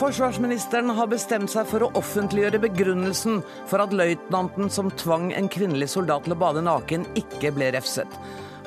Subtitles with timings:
[0.00, 5.90] Forsvarsministeren har bestemt seg for å offentliggjøre begrunnelsen for at løytnanten som tvang en kvinnelig
[5.92, 8.08] soldat til å bade naken, ikke ble refset.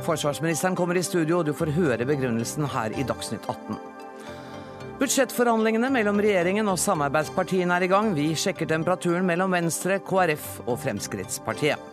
[0.06, 3.80] Forsvarsministeren kommer i studio, og du får høre begrunnelsen her i Dagsnytt 18.
[5.00, 8.12] Budsjettforhandlingene mellom regjeringen og samarbeidspartiene er i gang.
[8.14, 11.90] Vi sjekker temperaturen mellom Venstre, KrF og Fremskrittspartiet.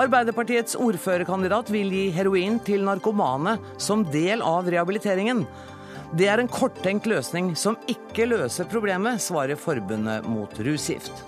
[0.00, 5.44] Arbeiderpartiets ordførerkandidat vil gi heroin til narkomane som del av rehabiliteringen.
[6.10, 11.22] Det er en korttenkt løsning som ikke løser problemet, svarer Forbundet mot rusgift.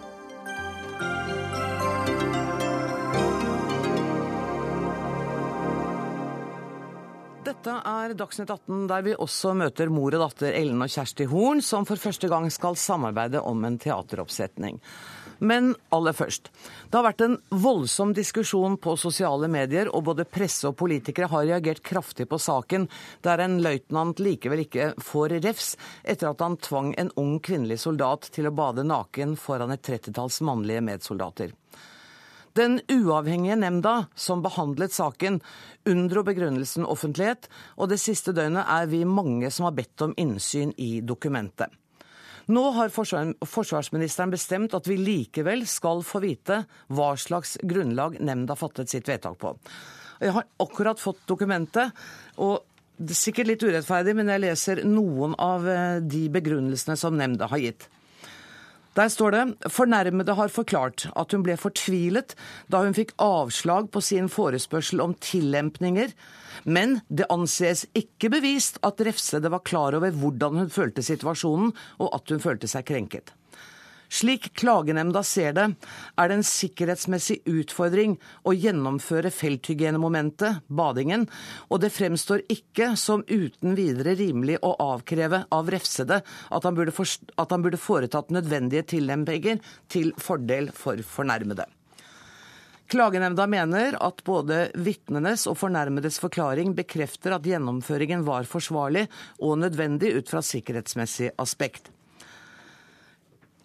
[7.46, 11.62] Dette er Dagsnytt 18, der vi også møter mor og datter Ellen og Kjersti Horn,
[11.62, 14.82] som for første gang skal samarbeide om en teateroppsetning.
[15.42, 16.52] Men aller først.
[16.86, 21.48] Det har vært en voldsom diskusjon på sosiale medier, og både presse og politikere har
[21.48, 22.86] reagert kraftig på saken,
[23.26, 25.72] der en løytnant likevel ikke får refs
[26.06, 30.38] etter at han tvang en ung kvinnelig soldat til å bade naken foran et trettitalls
[30.46, 31.50] mannlige medsoldater.
[32.54, 35.40] Den uavhengige nemnda som behandlet saken,
[35.88, 37.48] unndro begrunnelsen offentlighet,
[37.80, 41.72] og det siste døgnet er vi mange som har bedt om innsyn i dokumentet.
[42.50, 48.90] Nå har forsvarsministeren bestemt at vi likevel skal få vite hva slags grunnlag nemnda fattet
[48.90, 49.54] sitt vedtak på.
[50.22, 51.94] Jeg har akkurat fått dokumentet,
[52.42, 52.62] og
[52.98, 57.48] det er sikkert litt urettferdig, men jeg leser noen av eh, de begrunnelsene som nemnda
[57.50, 57.88] har gitt.
[58.92, 62.34] Der står det fornærmede har forklart at hun ble fortvilet
[62.72, 66.12] da hun fikk avslag på sin forespørsel om tillempninger,
[66.64, 71.72] men det anses ikke bevist at refsede var klar over hvordan hun følte situasjonen,
[72.04, 73.32] og at hun følte seg krenket.
[74.12, 75.64] Slik klagenemnda ser det,
[76.20, 81.24] er det en sikkerhetsmessig utfordring å gjennomføre felthygienemomentet, badingen,
[81.72, 86.92] og det fremstår ikke som uten videre rimelig å avkreve av refsede at han burde,
[86.92, 91.64] at han burde foretatt nødvendige tillempinger til fordel for fornærmede.
[92.92, 99.06] Klagenemnda mener at både vitnenes og fornærmedes forklaring bekrefter at gjennomføringen var forsvarlig
[99.40, 101.88] og nødvendig ut fra sikkerhetsmessig aspekt.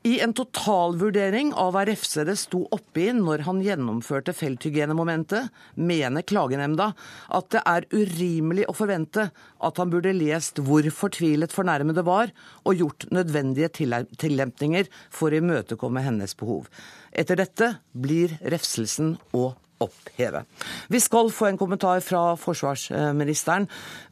[0.05, 6.91] I en totalvurdering av hva refsere sto oppi når han gjennomførte felthygienemomentet, mener klagenemnda
[7.33, 12.31] at det er urimelig å forvente at han burde lest hvor fortvilet fornærmede var,
[12.63, 16.69] og gjort nødvendige tillempninger for å imøtekomme hennes behov.
[17.11, 19.49] Etter dette blir refselsen å
[19.83, 20.43] oppheve.
[20.87, 23.67] Vi skal få en kommentar fra forsvarsministeren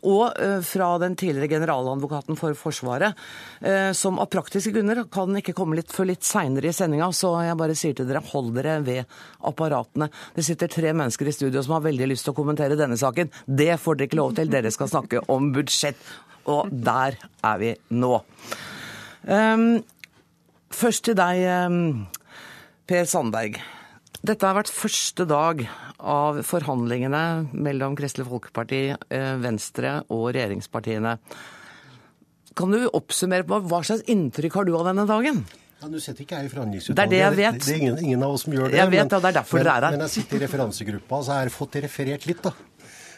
[0.06, 3.18] og eh, fra den tidligere generaladvokaten for Forsvaret,
[3.62, 7.34] eh, som av praktiske grunner kan ikke komme litt før litt seinere i sendinga, så
[7.46, 10.10] jeg bare sier til dere hold dere ved apparatene.
[10.36, 13.34] Det sitter tre mennesker i studio som har veldig lyst til å kommentere denne saken.
[13.46, 14.52] Det får dere ikke lov til.
[14.54, 16.00] Dere skal snakke om budsjett,
[16.52, 18.20] og der er vi nå.
[19.26, 19.82] Um,
[20.70, 22.06] først til deg, um,
[22.86, 23.58] Per Sandberg.
[24.26, 25.60] Dette har vært første dag
[26.00, 31.12] av forhandlingene mellom Kristelig Folkeparti, eh, Venstre og regjeringspartiene.
[32.58, 35.44] Kan du oppsummere på hva slags inntrykk har du av denne dagen?
[35.82, 36.96] Ja, Nå sitter ikke jeg i forhandlingsutvalget.
[36.96, 37.60] Det er det jeg vet.
[37.60, 38.80] Det, er ingen, ingen, av oss som gjør det.
[38.80, 39.98] Jeg vet, men, ja, det er derfor men, dere er her.
[39.98, 42.56] Men jeg sitter i referansegruppa, så jeg har fått referert litt, da.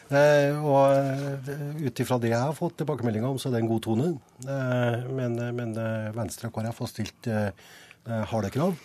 [0.08, 3.72] Eh, og eh, ut ifra det jeg har fått tilbakemeldinger om, så er det en
[3.72, 4.12] god tone.
[4.44, 5.74] Eh, men, men
[6.18, 7.50] Venstre og KrF har stilt eh,
[8.34, 8.76] harde krav.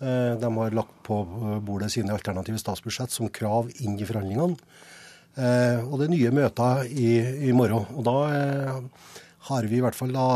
[0.00, 1.20] Eh, de har lagt på
[1.62, 4.56] bordet sine alternative statsbudsjett som krav inn i forhandlingene.
[5.34, 7.10] Eh, og det er nye møter i,
[7.50, 7.86] i morgen.
[7.94, 9.12] Og da eh,
[9.44, 10.26] har vi i hvert fall da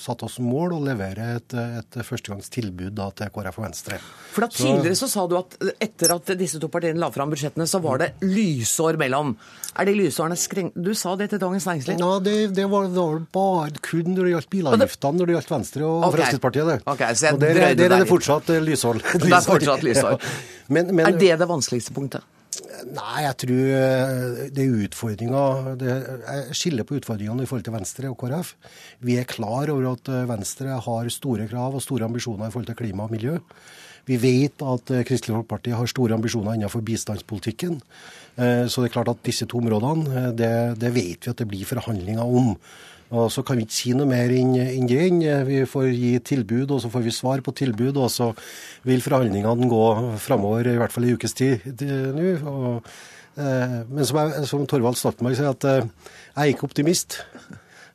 [0.00, 3.98] satt oss som mål å levere et, et førstegangstilbud da til KrF og Venstre.
[4.32, 7.66] For da Tidligere så sa du at etter at disse to partiene la fram budsjettene,
[7.68, 9.34] så var det lysår mellom.
[9.76, 10.70] Er de lysårene skreng...
[10.72, 12.00] Du sa det til Dagens Næringsliv?
[12.00, 15.52] Ja, det, det, var, det, var, bare kun når det gjaldt bilavgiftene, når det gjaldt
[15.52, 16.16] Venstre og okay.
[16.16, 16.70] Fremskrittspartiet.
[16.70, 16.78] Det.
[16.94, 19.02] Okay, så og der, der er det fortsatt lysår.
[19.20, 20.16] Det er fortsatt lysår.
[20.72, 22.24] Men, men, er det det vanskeligste punktet?
[22.94, 28.10] Nei, jeg tror eh, det er utfordringer Jeg skiller på utfordringene i forhold til Venstre
[28.12, 28.52] og KrF.
[29.06, 32.70] Vi er klar over at eh, Venstre har store krav og store ambisjoner i forhold
[32.70, 33.38] til klima og miljø.
[34.06, 37.80] Vi vet at eh, Kristelig Folkeparti har store ambisjoner innenfor bistandspolitikken.
[38.36, 41.64] Så det er klart at disse to områdene, det, det vet vi at det blir
[41.64, 42.50] forhandlinger om.
[43.14, 45.36] Og Så kan vi ikke si noe mer enn det.
[45.46, 47.96] Vi får gi tilbud, og så får vi svar på tilbud.
[47.96, 48.32] Og så
[48.86, 49.84] vil forhandlingene gå
[50.18, 51.84] framover i hvert fall i ukes tid
[52.16, 52.80] nå.
[53.36, 57.18] Eh, men som, jeg, som Torvald Stoltenberg sier, at eh, jeg er ikke optimist.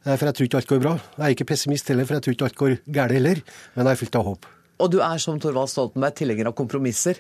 [0.06, 0.96] Eh, for jeg tror ikke alt går bra.
[1.18, 3.42] Jeg er ikke pessimist heller, for jeg tror ikke alt går galt heller.
[3.76, 4.50] Men jeg er fylt av håp.
[4.82, 7.20] Og du er som Torvald Stoltenberg tilhenger av kompromisser?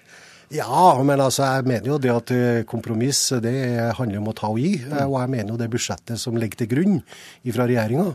[0.51, 3.53] Ja, men altså, jeg mener jo det at eh, kompromiss det
[3.95, 4.74] handler om å ta og gi.
[4.83, 4.98] Mm.
[5.06, 6.98] Og jeg mener jo det budsjettet som ligger til grunn
[7.45, 8.09] fra regjeringa,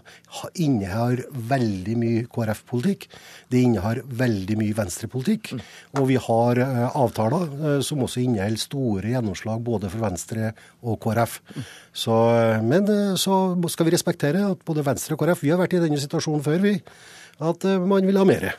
[0.60, 1.22] innehar
[1.52, 3.08] veldig mye KrF-politikk.
[3.52, 5.54] Det innehar veldig mye venstrepolitikk.
[5.56, 5.64] Mm.
[6.02, 6.60] Og vi har
[6.90, 10.52] avtaler som også inneholder store gjennomslag både for Venstre
[10.84, 11.40] og KrF.
[11.56, 11.66] Mm.
[12.04, 12.20] Så,
[12.68, 13.40] men så
[13.72, 16.60] skal vi respektere at både Venstre og KrF Vi har vært i denne situasjonen før,
[16.68, 16.76] vi.
[17.40, 18.50] At man vil ha mer.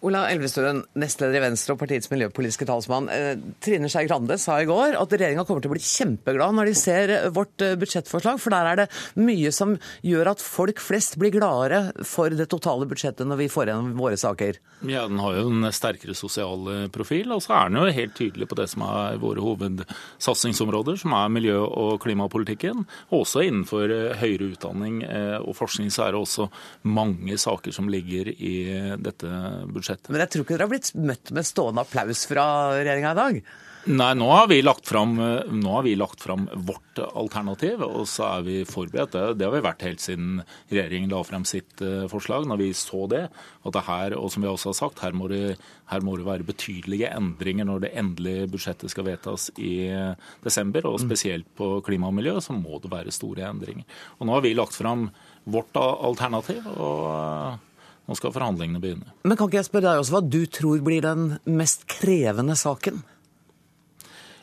[0.00, 3.10] Ola Elvestuen, nestleder i Venstre og partiets miljøpolitiske talsmann.
[3.12, 6.70] Eh, Trine Skei Grande sa i går at regjeringa kommer til å bli kjempeglad når
[6.70, 8.86] de ser eh, vårt eh, budsjettforslag, for der er det
[9.20, 9.74] mye som
[10.06, 14.16] gjør at folk flest blir gladere for det totale budsjettet når vi får gjennom våre
[14.20, 14.60] saker.
[14.88, 18.48] Ja, den har jo en sterkere sosial profil, og så er den jo helt tydelig
[18.48, 22.86] på det som er våre hovedsatsingsområder, som er miljø- og klimapolitikken.
[23.12, 25.02] Også innenfor høyere utdanning
[25.44, 26.48] og forskning så er det også
[26.88, 28.54] mange saker som ligger i
[28.96, 29.28] dette
[29.68, 30.12] budsjettet budsjettet.
[30.12, 32.46] Men jeg tror ikke dere har blitt møtt med stående applaus fra
[32.78, 33.42] regjeringa i dag?
[33.88, 38.26] Nei, nå har, vi lagt fram, nå har vi lagt fram vårt alternativ, og så
[38.26, 39.14] er vi forberedt.
[39.14, 42.44] Det, det har vi vært helt siden regjeringen la frem sitt uh, forslag.
[42.44, 45.30] Når vi så det, at det her, og som vi også har sagt, her må,
[45.32, 45.56] det,
[45.88, 50.12] her må det være betydelige endringer når det endelige budsjettet skal vedtas i uh,
[50.44, 50.90] desember.
[50.92, 53.88] Og spesielt på klima og miljø, så må det være store endringer.
[54.20, 55.08] Og nå har vi lagt fram
[55.48, 56.68] vårt alternativ.
[56.76, 57.66] og...
[58.10, 59.12] Nå skal forhandlingene begynne.
[59.22, 63.04] Men kan ikke jeg spørre deg også hva du tror blir den mest krevende saken?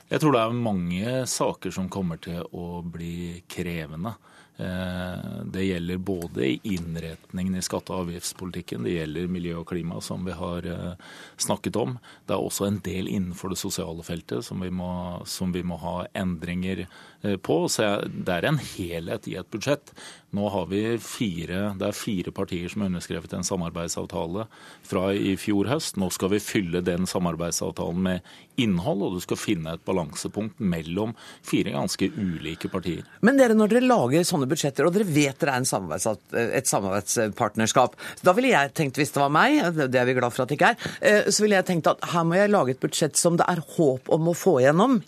[0.07, 4.13] Jeg tror det er mange saker som kommer til å bli krevende.
[4.57, 10.25] Eh, det gjelder både innretningen i skatte- og avgiftspolitikken, det gjelder miljø og klima, som
[10.25, 10.93] vi har eh,
[11.37, 11.97] snakket om.
[12.25, 15.77] Det er også en del innenfor det sosiale feltet som vi må, som vi må
[15.83, 17.59] ha endringer eh, på.
[17.69, 19.93] Så det er en helhet i et budsjett.
[20.35, 24.47] Nå har vi fire, Det er fire partier som har underskrevet en samarbeidsavtale
[24.83, 25.95] fra i fjor høst.
[25.97, 28.21] Nå skal vi fylle den samarbeidsavtalen med
[28.57, 31.13] innhold, og du skal finne et balansepunkt mellom
[31.45, 33.05] fire ganske ulike partier.
[33.21, 37.97] Men dere, når dere lager sånne budsjetter, og dere vet dere er samarbeids, et samarbeidspartnerskap.
[38.25, 40.59] Da ville jeg tenkt, hvis det var meg, det er vi glad for at det
[40.59, 43.39] ikke er, eh, så ville jeg tenkt at her må jeg lage et budsjett som
[43.39, 45.01] det er håp om å få igjennom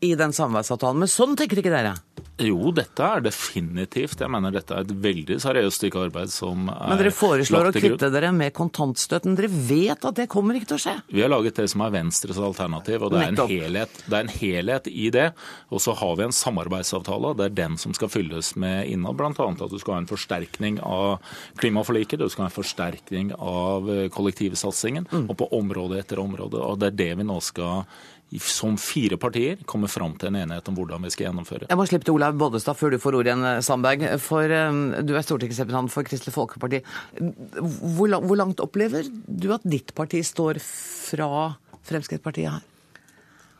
[0.00, 1.00] i den samarbeidsavtalen.
[1.04, 1.96] Men sånn tenker ikke dere?
[2.36, 4.20] Jo, dette er definitivt.
[4.20, 7.72] Jeg mener dette er et veldig seriøst stykke arbeid som er Men dere foreslår å
[7.72, 9.38] kutte dere med kontantstøtten.
[9.38, 10.94] Dere vet at det kommer ikke til å skje?
[11.16, 14.26] Vi har laget det som er Venstres alternativ, og det er en helhet, det er
[14.26, 15.30] en helhet i det.
[15.72, 19.16] Og så har vi en samarbeidsavtale, det er den som skal fylles med innhold.
[19.16, 19.48] Bl.a.
[19.48, 21.24] at du skal ha en forsterkning av
[21.62, 25.24] klimaforliket, du skal ha en forsterkning av kollektivsatsingen, mm.
[25.32, 26.60] og på område etter område.
[26.60, 27.86] Og det er det vi nå skal
[28.42, 31.68] som fire partier kommer fram til en enighet om hvordan vi skal gjennomføre.
[31.70, 34.06] Jeg må slippe til Olaug Bollestad før du får ordet igjen, Sandberg.
[34.22, 36.82] For um, du er stortingsrepresentant for Kristelig Folkeparti.
[37.18, 41.52] Hvor, hvor langt opplever du at ditt parti står fra
[41.86, 42.64] Fremskrittspartiet her?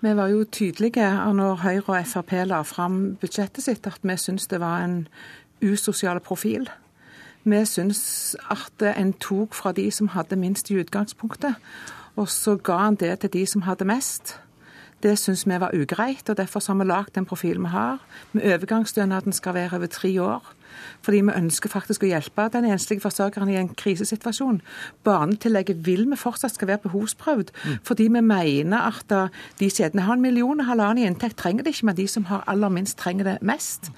[0.03, 4.51] Vi var jo tydelige når Høyre og Frp la fram budsjettet sitt, at vi syns
[4.51, 5.07] det var en
[5.65, 6.67] usosial profil.
[7.47, 11.55] Vi syns at en tok fra de som hadde minst i utgangspunktet,
[12.17, 14.37] og så ga en det til de som hadde mest.
[15.07, 18.01] Det syns vi var ugreit, og derfor har vi lagd den profilen vi har.
[18.33, 20.53] Med overgangsstønaden skal være over tre år.
[21.07, 24.59] Fordi vi ønsker faktisk å hjelpe den enslige forsørgeren i en krisesituasjon.
[25.07, 27.77] Barnetillegget vil vi fortsatt skal være behovsprøvd, mm.
[27.87, 29.15] fordi vi mener at
[29.61, 32.27] de som har en million og halvannen i inntekt, trenger det ikke, men de som
[32.33, 33.93] har aller minst, trenger det mest.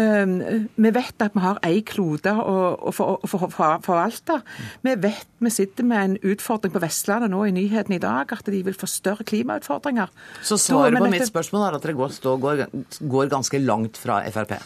[0.00, 4.38] Um, vi vet at vi har ei klode å, forvalte.
[4.86, 8.48] Vi vet vi sitter med en utfordring på Vestlandet nå i nyhetene i dag, at
[8.52, 10.12] de vil få større klimautfordringer.
[10.44, 12.64] Så svaret på mitt spørsmål er at dere går, går,
[13.12, 14.58] går ganske langt fra Frp?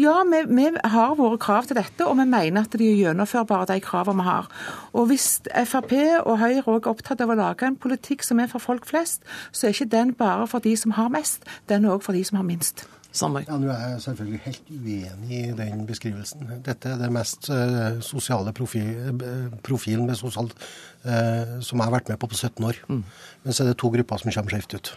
[0.00, 3.68] Ja, vi, vi, har våre krav til dette, og vi mener at de er gjennomførbare,
[3.72, 4.46] de kravene vi har.
[4.94, 5.28] Og hvis
[5.66, 8.86] Frp og Høyre også er opptatt av å lage en politikk som er for folk
[8.88, 12.16] flest, så er ikke den bare for de som har mest, den er òg for
[12.16, 12.86] de som har minst.
[13.12, 13.48] Sandberg?
[13.48, 16.46] Ja, Nå er jeg selvfølgelig helt uenig i den beskrivelsen.
[16.66, 18.86] Dette er det mest uh, sosiale profil,
[19.18, 22.78] uh, profilen med sosialt uh, som jeg har vært med på på 17 år.
[22.86, 23.02] Mm.
[23.42, 24.92] Men så er det to grupper som kommer skjevt ut.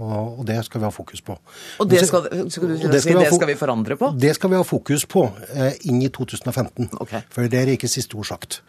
[0.00, 1.36] Og, det skal vi ha fokus på.
[1.78, 4.10] Og det skal, skal, du, det skal, vi, det skal vi forandre på?
[4.18, 5.26] Det skal vi ha fokus på
[5.86, 6.88] inn i 2015.
[7.04, 7.22] Okay.
[7.34, 8.62] For det er ikke siste ord sagt.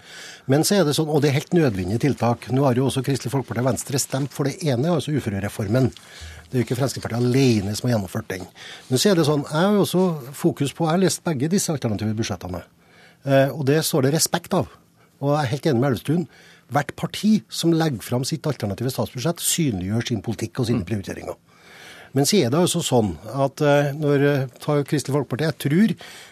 [0.51, 2.49] Men så er det sånn, og det er helt nødvendige tiltak.
[2.51, 5.93] Nå har jo også Kristelig Folkeparti og Venstre stemt for det ene, altså uførereformen.
[6.49, 8.45] Det er jo ikke Fremskrittspartiet alene som har gjennomført den.
[8.89, 11.49] Men så er det sånn, jeg har jo også fokus på, jeg har lest begge
[11.51, 12.63] disse alternative budsjettene.
[13.29, 14.71] Eh, og det står det respekt av.
[15.19, 16.25] Og jeg er helt enig med Elvestuen.
[16.73, 20.89] Hvert parti som legger fram sitt alternative statsbudsjett, synliggjør sin politikk og sine mm.
[20.89, 21.37] prioriteringer.
[22.17, 25.91] Men så er det altså sånn at eh, når eh, Kristelig Folkeparti Jeg tror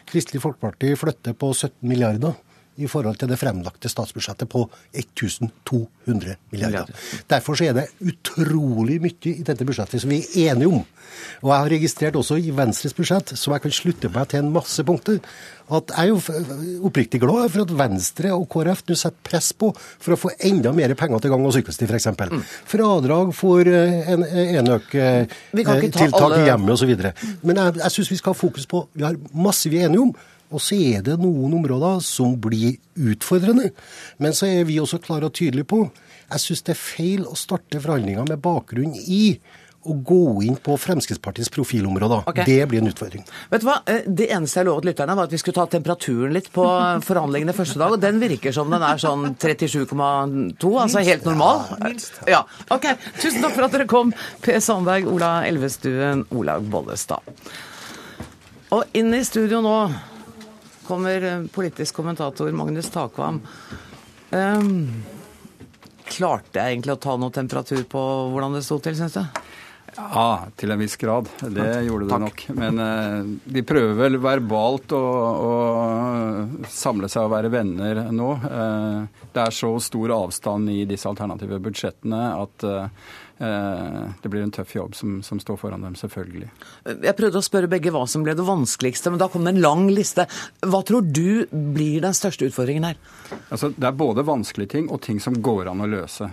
[0.10, 2.34] Kristelig Folkeparti flytter på 17 milliarder
[2.78, 6.94] i forhold til det fremlagte statsbudsjettet på 1200 milliarder.
[7.30, 10.84] Derfor er det utrolig mye i dette budsjettet som vi er enige om.
[11.42, 14.52] Og jeg har registrert også i Venstres budsjett, som jeg kan slutte meg til en
[14.54, 15.20] masse punkter,
[15.68, 19.74] at jeg er jo oppriktig glad for at Venstre og KrF nå setter press på
[19.76, 22.08] for å få enda mer penger til gang- og sykkelsti, f.eks.
[22.16, 22.46] Mm.
[22.72, 26.40] Fradrag for eh, en, enøktiltak eh, alle...
[26.40, 26.96] i hjemmet osv.
[27.44, 30.08] Men jeg, jeg syns vi skal ha fokus på Vi har masse vi er enige
[30.08, 30.16] om.
[30.48, 33.72] Og så er det noen områder som blir utfordrende.
[34.24, 35.86] Men så er vi også klare og tydelige på
[36.28, 39.38] Jeg syns det er feil å starte forhandlinger med bakgrunn i
[39.88, 42.26] å gå inn på Fremskrittspartiets profilområder.
[42.28, 42.44] Okay.
[42.48, 43.24] Det blir en utfordring.
[43.52, 43.78] Vet du hva?
[43.88, 46.66] Eh, det eneste jeg lovet lytterne, var at vi skulle ta temperaturen litt på
[47.08, 47.96] forhandlingene første dag.
[47.96, 51.64] Og den virker som den er sånn 37,2, altså helt normal.
[51.86, 52.20] Minst.
[52.28, 52.90] Ja, ok.
[53.22, 54.12] Tusen takk for at dere kom,
[54.44, 57.24] Per Sandberg, Ola Elvestuen, Olaug Bollestad.
[58.76, 59.78] Og inn i studio nå
[60.88, 63.42] kommer eh, politisk kommentator Magnus Takvam.
[64.32, 64.72] Um,
[66.08, 68.04] klarte jeg egentlig å ta noe temperatur på
[68.34, 69.44] hvordan det sto til, syns du?
[69.98, 71.30] Ja, til en viss grad.
[71.42, 72.44] Det gjorde det nok.
[72.54, 75.04] Men uh, de prøver vel verbalt å,
[75.50, 75.54] å,
[76.70, 78.34] samle seg og være venner nå.
[78.44, 84.52] Uh, det er så stor avstand i disse alternative budsjettene at uh, det blir en
[84.54, 86.48] tøff jobb som, som, står foran dem, selvfølgelig.
[87.06, 89.62] Jeg prøvde å spørre begge hva som ble det vanskeligste, men da kom det en
[89.62, 90.26] lang liste.
[90.66, 92.98] Hva tror du blir den største utfordringen her?
[93.52, 96.32] Altså, det er både vanskelige ting og ting som går an å løse.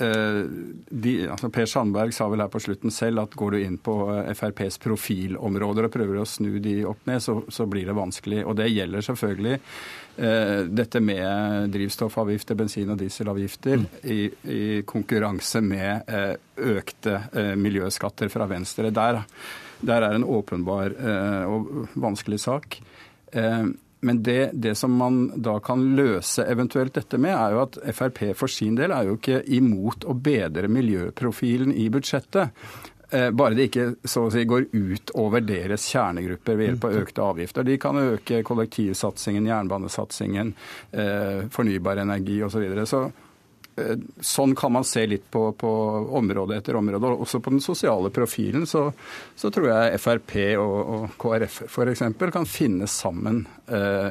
[0.00, 0.42] Eh,
[0.88, 3.94] de, altså per Sandberg sa vel her på slutten selv at går du inn på
[4.12, 8.44] eh, FrPs profilområder og prøver å snu de opp ned, så, så blir det vanskelig.
[8.46, 9.64] Og det gjelder selvfølgelig eh,
[10.18, 14.20] dette med drivstoffavgifter, bensin- og dieselavgifter, i,
[14.50, 16.32] i, konkurranse med eh,
[16.74, 18.90] økte eh, miljøskatter fra Venstre.
[18.90, 19.20] Der,
[19.80, 22.80] der er en åpenbar eh, og vanskelig sak.
[23.32, 23.68] Eh,
[24.00, 28.20] men det, det, som man da kan løse eventuelt dette med, er jo at Frp
[28.38, 32.54] for sin del er jo ikke imot å bedre miljøprofilen i budsjettet.
[33.10, 36.98] Eh, bare det ikke så å si, går ut over deres kjernegrupper ved hjelp av
[37.02, 37.64] økte avgifter.
[37.64, 40.52] De kan øke kollektivsatsingen, jernbanesatsingen,
[40.92, 42.58] eh, fornybar energi osv.
[42.58, 42.86] Så, videre.
[42.86, 43.06] så
[43.78, 45.70] Eh, sånn kan man se litt på, på
[46.18, 47.12] område etter område.
[47.12, 48.88] og Også på den sosiale profilen så,
[49.36, 52.04] så tror jeg Frp og, og KrF f.eks.
[52.34, 53.44] kan finne sammen.
[53.66, 54.10] Eh,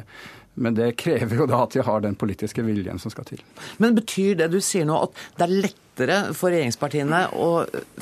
[0.58, 3.42] men det krever jo da at de har den politiske viljen som skal til.
[3.82, 7.48] Men betyr det du sier nå at det er lettere for regjeringspartiene å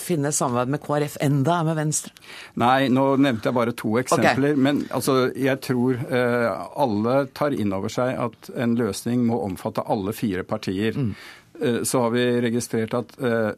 [0.01, 2.13] finne samarbeid med KrF enn det er med Venstre?
[2.61, 4.53] Nei, nå nevnte jeg bare to eksempler.
[4.53, 4.63] Okay.
[4.69, 6.51] Men altså, jeg tror eh,
[6.85, 10.97] alle tar inn over seg at en løsning må omfatte alle fire partier.
[10.97, 11.13] Mm.
[11.61, 13.51] Eh, så har vi registrert at eh,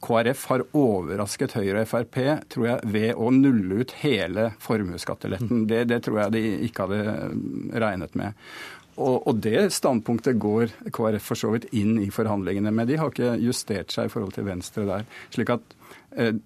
[0.00, 2.18] KrF har overrasket Høyre og Frp
[2.52, 5.66] tror jeg, ved å nulle ut hele formuesskatteletten.
[5.70, 7.38] Det, det, tror jeg de ikke hadde eh,
[7.86, 8.36] regnet med.
[8.96, 12.88] Og, og, det standpunktet går KrF for så vidt inn i forhandlingene med.
[12.88, 15.04] De har ikke justert seg i forhold til Venstre der.
[15.34, 15.74] slik at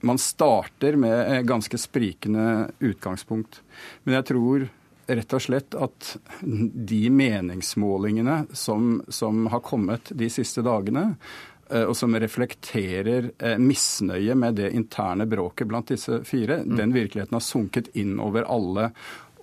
[0.03, 3.61] man starter med ganske sprikende utgangspunkt.
[4.03, 4.65] Men jeg tror
[5.11, 6.11] rett og slett at
[6.91, 11.17] de meningsmålingene som, som har kommet de siste dagene,
[11.71, 16.77] eh, og som reflekterer eh, misnøye med det interne bråket blant disse fire, mm.
[16.79, 18.91] den virkeligheten har sunket inn over alle.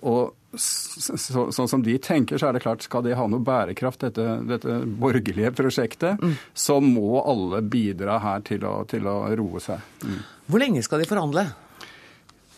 [0.08, 1.18] Og så,
[1.52, 4.80] sånn som de tenker, så er det klart, skal de ha noe bærekraft, dette, dette
[5.00, 6.36] borgerlige prosjektet, mm.
[6.56, 9.84] så må alle bidra her til å, til å roe seg.
[10.04, 10.20] Mm.
[10.48, 11.48] Hvor lenge skal de forhandle?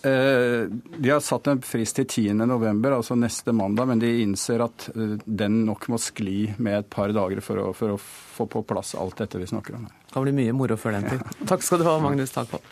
[0.02, 0.66] Eh,
[0.96, 5.18] de har satt en frist til 10.11, altså neste mandag, men de innser at eh,
[5.24, 8.94] den nok må skli med et par dager for å, for å få på plass
[8.96, 9.84] alt dette vi snakker om.
[9.90, 11.44] Det kan bli mye moro før den tid.
[11.50, 12.64] Takk skal du ha, Magnus Takvold.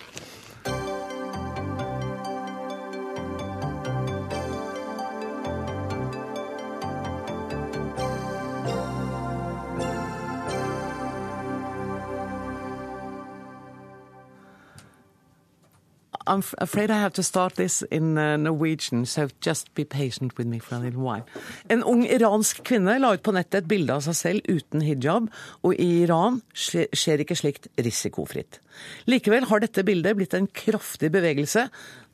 [16.29, 20.47] I'm afraid I have to start this in uh, Norwegian, so just be patient with
[20.47, 21.25] me for a little while.
[21.71, 25.31] En ung iransk kvinne la ut på nettet et bilde av seg selv uten hijab,
[25.65, 28.61] og i Iran skjer ikke slikt risikofritt.
[29.09, 31.65] Likevel har dette bildet blitt en kraftig bevegelse,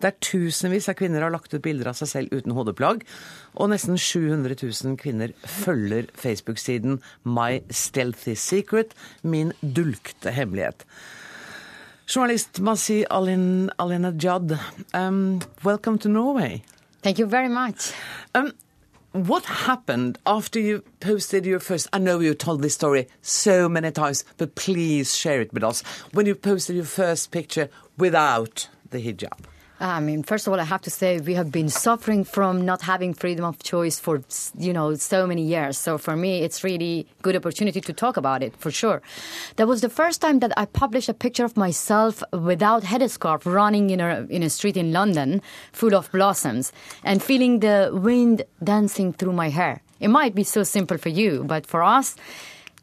[0.00, 3.02] der tusenvis av kvinner har lagt ut bilder av seg selv uten hodeplagg,
[3.58, 8.94] og nesten 700 000 kvinner følger Facebook-siden My Stealthy Secret,
[9.26, 10.86] min dulkte hemmelighet.
[12.06, 14.60] Journalist Masi Alin, Alina Judd,
[14.92, 16.62] um, welcome to Norway.
[17.00, 17.92] Thank you very much.
[18.34, 18.52] Um,
[19.12, 21.88] what happened after you posted your first?
[21.94, 25.82] I know you told this story so many times, but please share it with us.
[26.12, 29.38] When you posted your first picture without the hijab.
[29.80, 32.82] I mean, first of all, I have to say we have been suffering from not
[32.82, 34.22] having freedom of choice for,
[34.56, 35.76] you know, so many years.
[35.76, 39.02] So for me, it's really good opportunity to talk about it, for sure.
[39.56, 43.90] That was the first time that I published a picture of myself without headscarf running
[43.90, 49.12] in a, in a street in London full of blossoms and feeling the wind dancing
[49.12, 49.82] through my hair.
[49.98, 52.14] It might be so simple for you, but for us,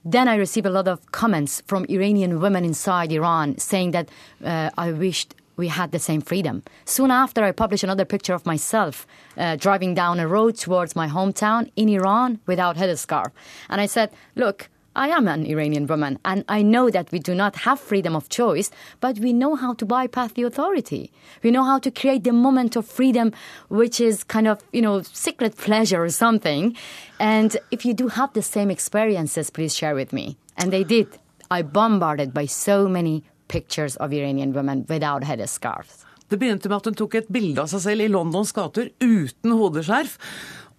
[0.04, 4.10] then I received a lot of comments from Iranian women inside Iran saying that
[4.44, 6.64] uh, I wished we had the same freedom.
[6.86, 9.06] Soon after, I published another picture of myself
[9.38, 13.32] uh, driving down a road towards my hometown in Iran without headscarf.
[13.70, 17.34] And I said, Look, I am an Iranian woman, and I know that we do
[17.34, 21.14] not have freedom of choice, but we know how to bypass the authority.
[21.44, 23.32] We know how to create the moment of freedom,
[23.70, 26.76] which is kind of, you know, secret pleasure or something.
[27.22, 30.36] And if you do have the same experiences, please share with me.
[30.58, 31.08] And they did.
[31.50, 36.06] I bombarded by so many pictures of Iranian women without headscarves.
[36.32, 39.56] Det begynte med at hun tok et bilde av seg selv i Londons gater uten
[39.60, 40.16] hodeskjerf.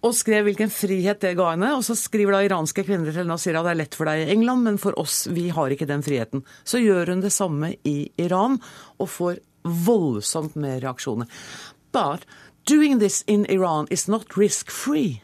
[0.03, 1.69] Og skrev hvilken frihet det ga henne.
[1.77, 4.09] Og så skriver da iranske kvinner til henne og sier at det er lett for
[4.09, 6.41] deg i England, men for oss, vi har ikke den friheten.
[6.67, 8.57] Så gjør hun det samme i Iran,
[8.97, 9.39] og får
[9.85, 11.29] voldsomt med reaksjoner.
[11.95, 12.25] But
[12.67, 15.21] doing this in Iran is not risk-free.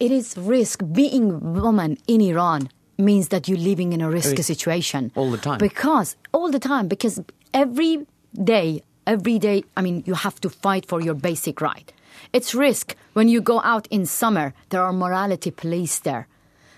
[0.00, 2.70] It is risk being woman in Iran
[3.02, 5.58] means that you're living in a risky situation all the time.
[5.58, 7.20] Because all the time, because
[7.52, 8.06] every
[8.42, 11.92] day, every day, I mean, you have to fight for your basic right.
[12.32, 14.54] It's risk when you go out in summer.
[14.70, 16.26] There are morality police there.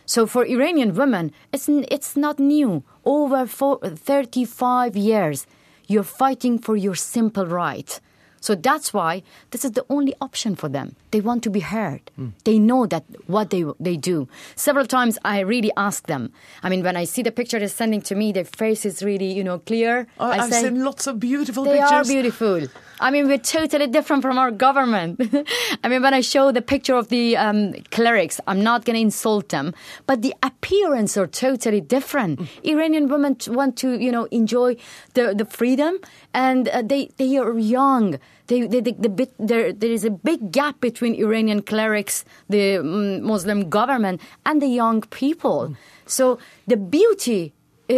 [0.06, 2.82] So for Iranian women, it's it's not new.
[3.04, 5.46] Over 35 years,
[5.86, 8.00] you're fighting for your simple right.
[8.44, 9.22] So that's why
[9.52, 10.96] this is the only option for them.
[11.12, 12.02] They want to be heard.
[12.20, 12.32] Mm.
[12.44, 14.28] They know that what they they do.
[14.54, 16.30] Several times I really ask them.
[16.62, 19.32] I mean, when I see the picture they're sending to me, their face is really
[19.32, 20.06] you know clear.
[20.20, 22.06] Oh, I have seen lots of beautiful they pictures.
[22.08, 22.68] They are beautiful.
[23.00, 25.20] I mean, we're totally different from our government.
[25.84, 29.00] I mean, when I show the picture of the um, clerics, I'm not going to
[29.00, 29.74] insult them,
[30.06, 32.40] but the appearance are totally different.
[32.40, 32.46] Mm.
[32.74, 34.76] Iranian women want to, you know, enjoy
[35.14, 35.98] the, the freedom,
[36.32, 38.18] and uh, they they are young.
[38.46, 42.78] They, they, they, the bit, there, there is a big gap between Iranian clerics, the
[42.78, 45.68] um, Muslim government, and the young people.
[45.68, 45.76] Mm.
[46.06, 47.54] So the beauty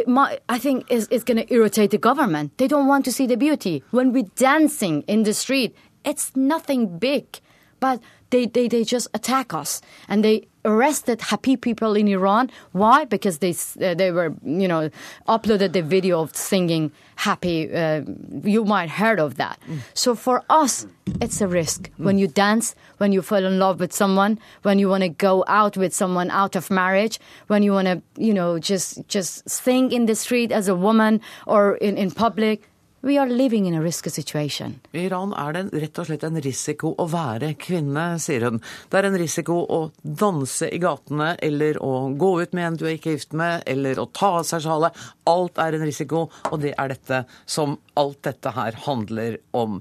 [0.07, 2.57] might, I think is, is going to irritate the government.
[2.59, 3.83] They don't want to see the beauty.
[3.91, 7.41] When we're dancing in the street, it's nothing big,
[7.81, 12.51] but they, they, they just attack us and they arrested happy people in Iran.
[12.73, 13.05] Why?
[13.05, 14.91] Because they uh, they were you know
[15.27, 17.73] uploaded the video of singing happy.
[17.73, 18.03] Uh,
[18.43, 19.59] you might heard of that.
[19.69, 19.79] Mm.
[19.95, 20.87] So for us,
[21.21, 22.05] it's a risk mm.
[22.05, 25.45] when you dance, when you fall in love with someone, when you want to go
[25.47, 29.93] out with someone out of marriage, when you want to you know just just sing
[29.93, 32.69] in the street as a woman or in in public
[33.07, 34.81] We are living in a risky situation.
[34.91, 38.59] I Iran er det rett og slett en risiko å være kvinne, sier hun.
[38.91, 42.83] Det er en risiko å danse i gatene, eller å gå ut med en du
[42.89, 44.99] er ikke gift med, eller å ta av seg sjalet.
[45.31, 49.79] Alt er en risiko, og det er dette som alt dette her handler om.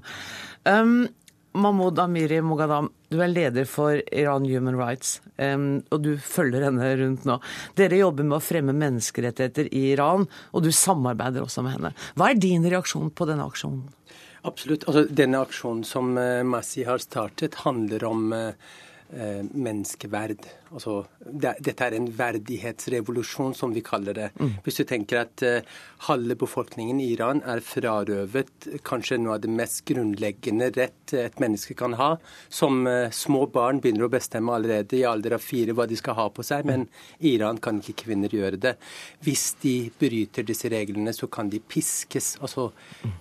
[0.62, 1.08] Um,
[1.56, 7.24] Mahmoud Amiri Mogadam, du er leder for Iran Human Rights, og du følger henne rundt
[7.28, 7.38] nå.
[7.78, 11.92] Dere jobber med å fremme menneskerettigheter i Iran, og du samarbeider også med henne.
[12.18, 13.86] Hva er din reaksjon på denne aksjonen?
[14.46, 14.86] Absolutt.
[14.86, 18.76] Altså, denne aksjonen som uh, Massi har startet, handler om uh, eh,
[19.08, 20.46] menneskeverd.
[20.74, 24.28] Altså, det, dette er en verdighetsrevolusjon, som vi kaller det.
[24.40, 24.56] Mm.
[24.64, 25.68] Hvis du tenker at eh,
[26.08, 31.76] halve befolkningen i Iran er frarøvet kanskje noe av det mest grunnleggende rett et menneske
[31.78, 32.10] kan ha.
[32.48, 36.18] Som eh, små barn begynner å bestemme allerede i alder av fire hva de skal
[36.18, 36.88] ha på seg, men
[37.20, 38.76] i Iran kan ikke kvinner gjøre det.
[39.26, 42.34] Hvis de bryter disse reglene, så kan de piskes.
[42.42, 42.72] Altså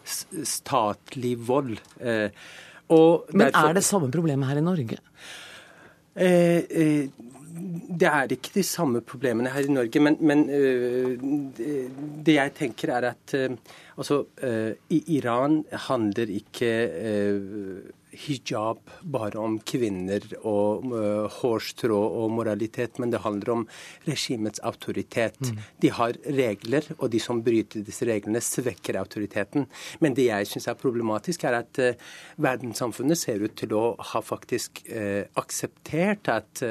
[0.05, 1.77] statlig vold.
[2.01, 2.31] Eh,
[2.85, 4.99] men er det samme problemet her i Norge?
[6.15, 7.07] Eh, eh,
[7.95, 11.13] det er ikke de samme problemene her i Norge, men, men uh,
[12.27, 13.35] det jeg tenker er at
[13.95, 14.17] altså,
[14.91, 16.71] Iran handler ikke
[18.15, 23.65] hijab bare om kvinner og uh, hårstrå og moralitet, men det handler om
[24.07, 25.39] regimets autoritet.
[25.41, 25.61] Mm.
[25.83, 29.67] De har regler, og de som bryter disse reglene, svekker autoriteten.
[30.03, 32.07] Men det jeg syns er problematisk, er at uh,
[32.41, 36.61] verdenssamfunnet ser ut til å ha faktisk uh, akseptert at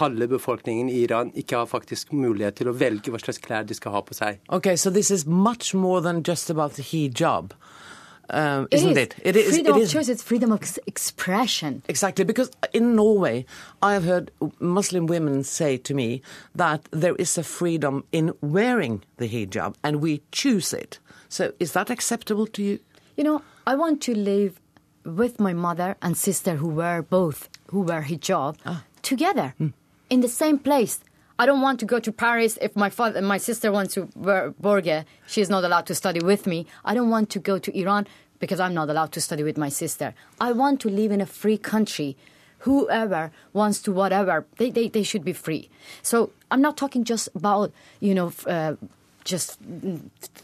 [0.00, 3.76] halve befolkningen i Iran ikke har faktisk mulighet til å velge hva slags klær de
[3.76, 4.40] skal ha på seg.
[4.52, 7.54] Okay, so this is much more than just about the hijab.
[8.32, 9.14] Um, isn't it?
[9.18, 9.20] Is.
[9.24, 9.36] it?
[9.36, 10.08] it is, freedom it of choice.
[10.08, 11.82] It's freedom of expression.
[11.88, 13.44] Exactly, because in Norway,
[13.82, 16.22] I have heard Muslim women say to me
[16.54, 20.98] that there is a freedom in wearing the hijab, and we choose it.
[21.28, 22.78] So, is that acceptable to you?
[23.16, 24.60] You know, I want to live
[25.04, 28.84] with my mother and sister who wear both, who wear hijab, Ah.
[29.02, 29.68] together Hmm.
[30.08, 31.00] in the same place.
[31.40, 35.06] I don't want to go to Paris if my father, my sister wants to burqa.
[35.26, 36.66] She is not allowed to study with me.
[36.84, 38.06] I don't want to go to Iran
[38.40, 40.12] because I'm not allowed to study with my sister.
[40.38, 42.18] I want to live in a free country.
[42.58, 45.70] Whoever wants to whatever, they, they, they should be free.
[46.02, 48.74] So I'm not talking just about, you know, uh,
[49.24, 49.58] just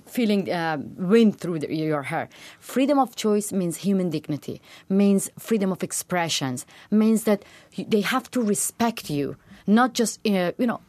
[0.06, 2.30] feeling uh, wind through the, your hair.
[2.58, 7.44] Freedom of choice means human dignity, means freedom of expressions, means that
[7.76, 10.80] they have to respect you, not just uh, you know.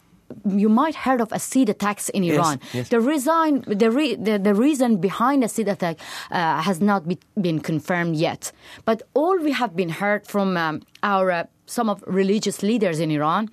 [0.46, 2.60] You might heard of acid attacks in Iran.
[2.74, 2.90] yes.
[2.90, 6.00] The reason, the, re, the, the reason behind acid attack
[6.32, 8.52] uh, has not be, been confirmed yet.
[8.84, 13.10] But all we have been heard from um, our uh, some of religious leaders in
[13.10, 13.50] Iran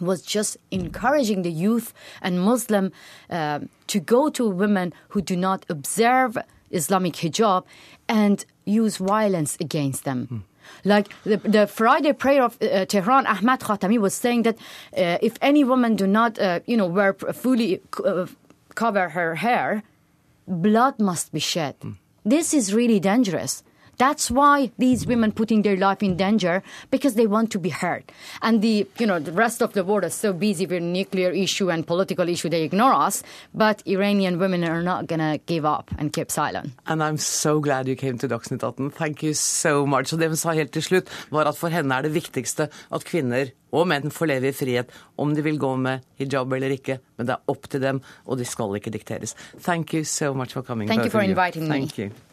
[0.00, 2.92] was just encouraging the youth and Muslim
[3.28, 6.38] uh, to go to women who do not observe
[6.70, 7.64] Islamic hijab
[8.08, 10.44] and use violence against them.
[10.84, 14.56] Like the, the Friday prayer of uh, Tehran, Ahmad Khatami was saying that
[14.96, 18.26] uh, if any woman do not, uh, you know, wear fully uh,
[18.74, 19.82] cover her hair,
[20.46, 21.76] blood must be shed.
[22.24, 23.62] This is really dangerous.
[24.00, 28.04] That's why these women putting their life in danger because they want to be heard.
[28.40, 31.70] And the you know the rest of the world is so busy with nuclear issue
[31.70, 33.22] and political issue they ignore us.
[33.52, 36.72] But Iranian women are not gonna give up and keep silent.
[36.86, 38.90] And I'm so glad you came to Dagsnytt 18.
[38.90, 40.14] Thank you so much.
[40.14, 43.04] Og det hun sa helt til slutt, var at for henne er det viktigste at
[43.04, 44.88] kvinner og menn får leve i frihet,
[45.20, 46.98] om de vil gå med hijab eller ikke.
[47.18, 49.36] Men det er opp til dem, og de skal ikke dikteres.
[49.60, 50.88] Thank you so much for coming.
[50.88, 52.29] Thank you for inviting inviting me.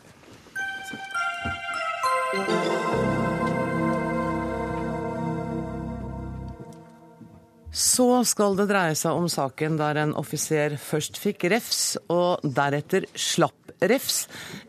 [7.77, 13.05] Så skal det dreie seg om saken der en offiser først fikk refs, og deretter
[13.17, 14.23] slapp refs,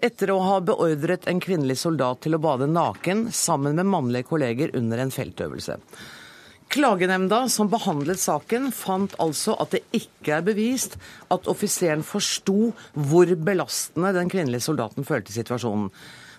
[0.05, 4.73] etter å ha beordret en kvinnelig soldat til å bade naken sammen med mannlige kolleger
[4.77, 5.79] under en feltøvelse.
[6.69, 10.99] Klagenemnda som behandlet saken, fant altså at det ikke er bevist
[11.33, 15.89] at offiseren forsto hvor belastende den kvinnelige soldaten følte situasjonen.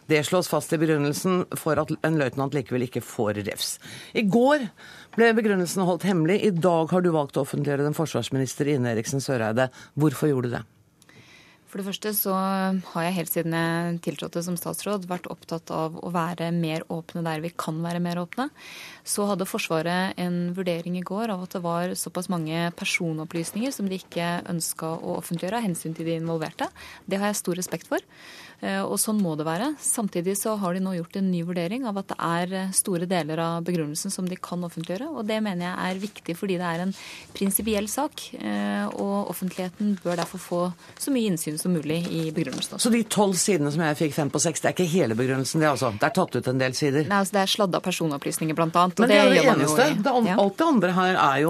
[0.09, 3.75] Det slås fast i begrunnelsen for at en løytnant likevel ikke får refs.
[4.17, 4.65] I går
[5.13, 6.39] ble begrunnelsen holdt hemmelig.
[6.47, 9.69] I dag har du valgt å offentliggjøre den forsvarsminister Ine Eriksen Søreide.
[9.93, 10.65] Hvorfor gjorde du det?
[11.69, 15.99] For det første så har jeg helt siden jeg tiltrådte som statsråd vært opptatt av
[16.01, 18.47] å være mer åpne der vi kan være mer åpne.
[19.05, 23.85] Så hadde Forsvaret en vurdering i går av at det var såpass mange personopplysninger som
[23.85, 26.71] de ikke ønska å offentliggjøre av hensyn til de involverte.
[27.05, 28.01] Det har jeg stor respekt for.
[28.61, 29.75] Eh, Og sånn må det være.
[29.79, 33.39] Samtidig så har de nå gjort en ny vurdering av at det er store deler
[33.39, 35.07] av begrunnelsen som de kan offentliggjøre.
[35.15, 36.93] Og det mener jeg er viktig fordi det er en
[37.33, 38.33] prinsipiell sak.
[38.35, 42.89] eh, Og offentligheten bør derfor få så mye innsyn som mulig i begrunnelsen også.
[42.89, 45.59] Så de tolv sidene som jeg fikk fem på seks, det er ikke hele begrunnelsen,
[45.61, 45.91] det altså?
[45.97, 47.07] Det er tatt ut en del sider?
[47.07, 48.99] Nei, altså Det er sladda personopplysninger, blant annet.
[48.99, 49.87] Men det er jo det eneste.
[49.91, 50.35] i- Det, ja.
[50.37, 51.49] Alt det andre her er jo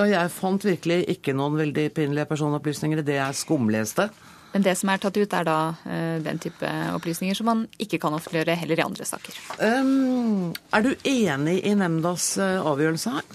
[0.00, 3.04] Og jeg fant virkelig ikke noen veldig pinlige personopplysninger.
[3.04, 4.10] Det er skumleste.
[4.52, 8.00] Men det som er tatt ut, er da eh, den type opplysninger som man ikke
[8.02, 9.36] kan offentliggjøre heller i andre saker.
[9.62, 13.28] Um, er du enig i nemndas eh, avgjørelse her?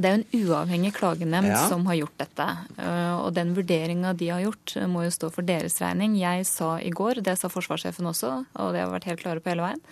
[0.00, 1.58] Det er jo en uavhengig klagenemnd Ja.
[1.68, 2.46] som har gjort dette.
[2.78, 6.16] eh, Og den vurderinga de har gjort, må jo stå for deres regning.
[6.16, 9.50] Jeg sa i går, det sa forsvarssjefen også, og det har vært helt klare på
[9.52, 9.82] hele veien,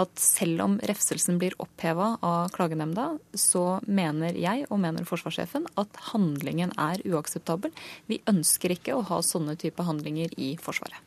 [0.00, 6.02] at selv om refselsen blir oppheva av klagenemnda, så mener jeg og mener forsvarssjefen at
[6.10, 7.72] handlingen er uakseptabel.
[8.10, 11.00] Vi ønsker ikke å ha sånne type handlinger i Forsvaret.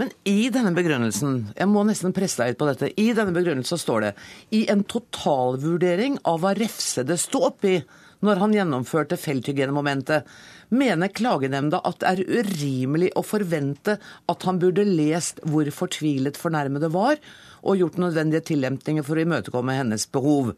[0.00, 3.80] Men i denne begrunnelsen, jeg må nesten presse deg ut på dette, i denne begrunnelsen
[3.80, 4.12] står det
[4.56, 7.76] i en totalvurdering av hva refsede sto oppi
[8.22, 10.26] når han gjennomførte felthygienemomentet,
[10.72, 13.98] mener klagenemnda at det er urimelig å forvente
[14.30, 17.18] at han burde lest hvor fortvilet fornærmede var,
[17.62, 20.52] og gjort nødvendige tillempninger for å imøtekomme hennes behov.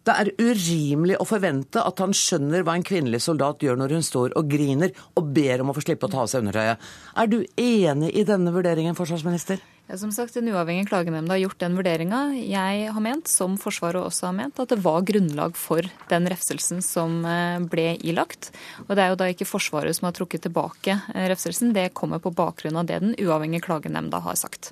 [0.00, 4.06] Det er urimelig å forvente at han skjønner hva en kvinnelig soldat gjør når hun
[4.06, 6.80] står og griner og ber om å få slippe å ta av seg undertøyet.
[7.20, 9.60] Er du enig i denne vurderingen, forsvarsminister?
[9.90, 12.20] Ja, som sagt, Den uavhengige klagenemnda har gjort den vurderinga.
[12.38, 16.78] Jeg har ment, som Forsvaret også har ment, at det var grunnlag for den refselsen
[16.86, 18.52] som eh, ble ilagt.
[18.86, 21.74] Og det er jo da ikke Forsvaret som har trukket tilbake eh, refselsen.
[21.74, 24.70] Det kommer på bakgrunn av det den uavhengige klagenemnda har sagt.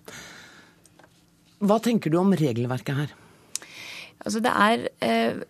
[1.59, 3.16] Hva tenker du om regelverket her?
[4.18, 5.40] Altså det er eh,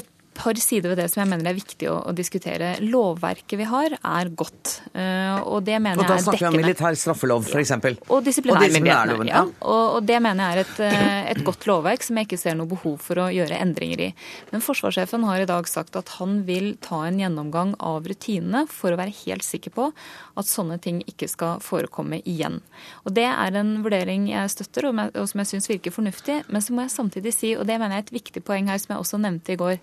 [0.00, 2.74] et par sider ved det som jeg mener er viktig å, å diskutere.
[2.82, 4.80] Lovverket vi har, er godt.
[4.90, 6.16] Uh, og det mener og jeg er dekkende.
[6.16, 7.72] Da snakker vi om militær straffelov, f.eks.
[7.76, 7.92] Ja.
[8.08, 9.28] Og disiplinærmyndighetene.
[9.30, 9.44] Ja.
[9.62, 12.58] Og, og, det mener jeg er et, uh, et, godt lovverk som jeg ikke ser
[12.58, 14.10] noe behov for å gjøre endringer i.
[14.50, 18.92] Men forsvarssjefen har i dag sagt at han vil ta en gjennomgang av rutinene for
[18.94, 19.92] å være helt sikker på
[20.34, 22.60] at sånne ting ikke skal forekomme igjen.
[23.04, 26.42] Og Det er en vurdering jeg støtter, og, som jeg syns virker fornuftig.
[26.48, 28.78] Men så må jeg samtidig si, og det mener jeg er et viktig poeng her
[28.82, 29.80] som jeg også nevnte i går,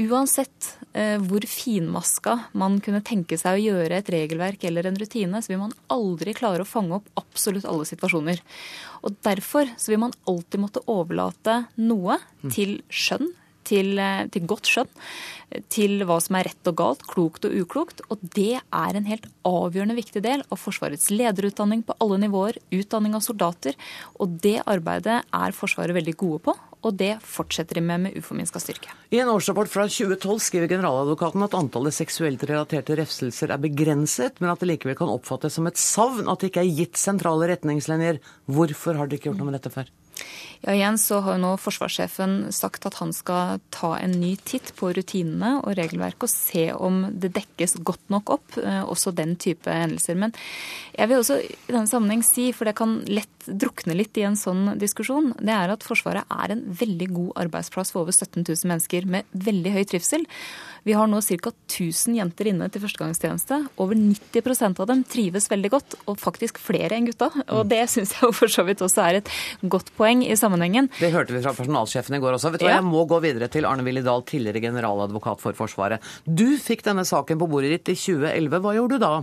[0.00, 5.42] Uansett eh, hvor finmaska man kunne tenke seg å gjøre et regelverk eller en rutine,
[5.42, 8.40] så vil man aldri klare å fange opp absolutt alle situasjoner.
[9.04, 12.16] Og Derfor så vil man alltid måtte overlate noe
[12.48, 13.28] til skjønn,
[13.70, 14.90] til, eh, til godt skjønn
[15.72, 18.02] til hva som er rett og galt, klokt og uklokt.
[18.12, 23.16] Og det er en helt avgjørende viktig del av Forsvarets lederutdanning på alle nivåer, utdanning
[23.18, 23.78] av soldater.
[24.22, 28.60] Og det arbeidet er Forsvaret veldig gode på, og det fortsetter de med med uforminska
[28.62, 28.92] styrke.
[29.12, 34.52] I en årsrapport fra 2012 skriver generaladvokaten at antallet seksuelt relaterte refselser er begrenset, men
[34.52, 38.22] at det likevel kan oppfattes som et savn at det ikke er gitt sentrale retningslinjer.
[38.48, 39.90] Hvorfor har dere ikke gjort noe med dette før?
[40.60, 44.74] Ja, igjen så har jo nå forsvarssjefen sagt at han skal ta en ny titt
[44.76, 49.38] på rutinene og regelverket og se om det dekkes godt nok opp, eh, også den
[49.40, 50.18] type hendelser.
[50.20, 50.36] Men
[50.92, 54.38] jeg vil også i denne sammenheng si, for det kan lett drukne litt i en
[54.38, 58.70] sånn diskusjon, det er at Forsvaret er en veldig god arbeidsplass for over 17 000
[58.70, 60.26] mennesker med veldig høy trivsel.
[60.88, 61.52] Vi har nå ca.
[61.70, 63.58] 1000 jenter inne til førstegangstjeneste.
[63.82, 67.30] Over 90% av dem trives veldig godt, og faktisk flere enn gutta.
[67.52, 70.90] Og det syns jeg for så vidt også er et godt poeng i sammenhengen.
[71.00, 72.54] Det hørte vi fra personalsjefen i går også.
[72.54, 76.00] Vet du hva, Jeg må gå videre til Arne Willy Dahl, tidligere generaladvokat for Forsvaret.
[76.24, 78.64] Du fikk denne saken på bordet ditt i 2011.
[78.64, 79.14] Hva gjorde du da?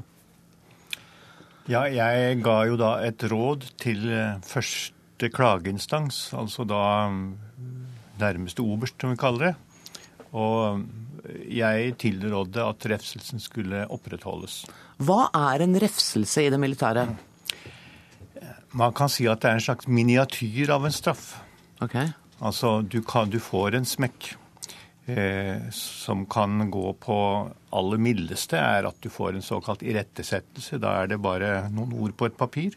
[1.67, 7.25] Ja, jeg ga jo da et råd til eh, første klageinstans, altså da mm,
[8.21, 9.55] nærmeste oberst, som vi kaller det.
[10.31, 10.85] Og
[11.51, 14.61] jeg tilrådde at refselsen skulle opprettholdes.
[15.03, 17.07] Hva er en refselse i det militære?
[18.77, 21.33] Man kan si at det er en slags miniatyr av en straff.
[21.83, 22.11] Okay.
[22.39, 24.35] Altså, du, kan, du får en smekk
[25.71, 27.17] som kan gå på
[27.71, 30.81] aller mildeste, er at du får en såkalt irettesettelse.
[30.83, 32.75] Da er det bare noen ord på et papir.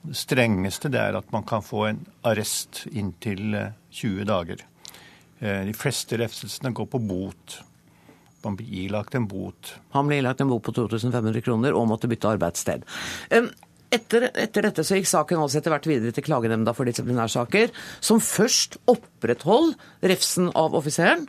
[0.00, 3.52] Det strengeste det er at man kan få en arrest inntil
[3.92, 4.62] 20 eh, dager.
[5.40, 7.58] Eh, de fleste refselsene går på bot.
[8.44, 9.74] Man blir ilagt en bot.
[9.92, 12.86] Han ble ilagt en bot på 2500 kroner og måtte bytte arbeidssted.
[13.90, 18.22] Etter, etter, dette så gikk saken altså etter hvert videre til Klagenemnda for disiplinærsaker, som
[18.22, 21.26] først opprettholdt refsen av offiseren.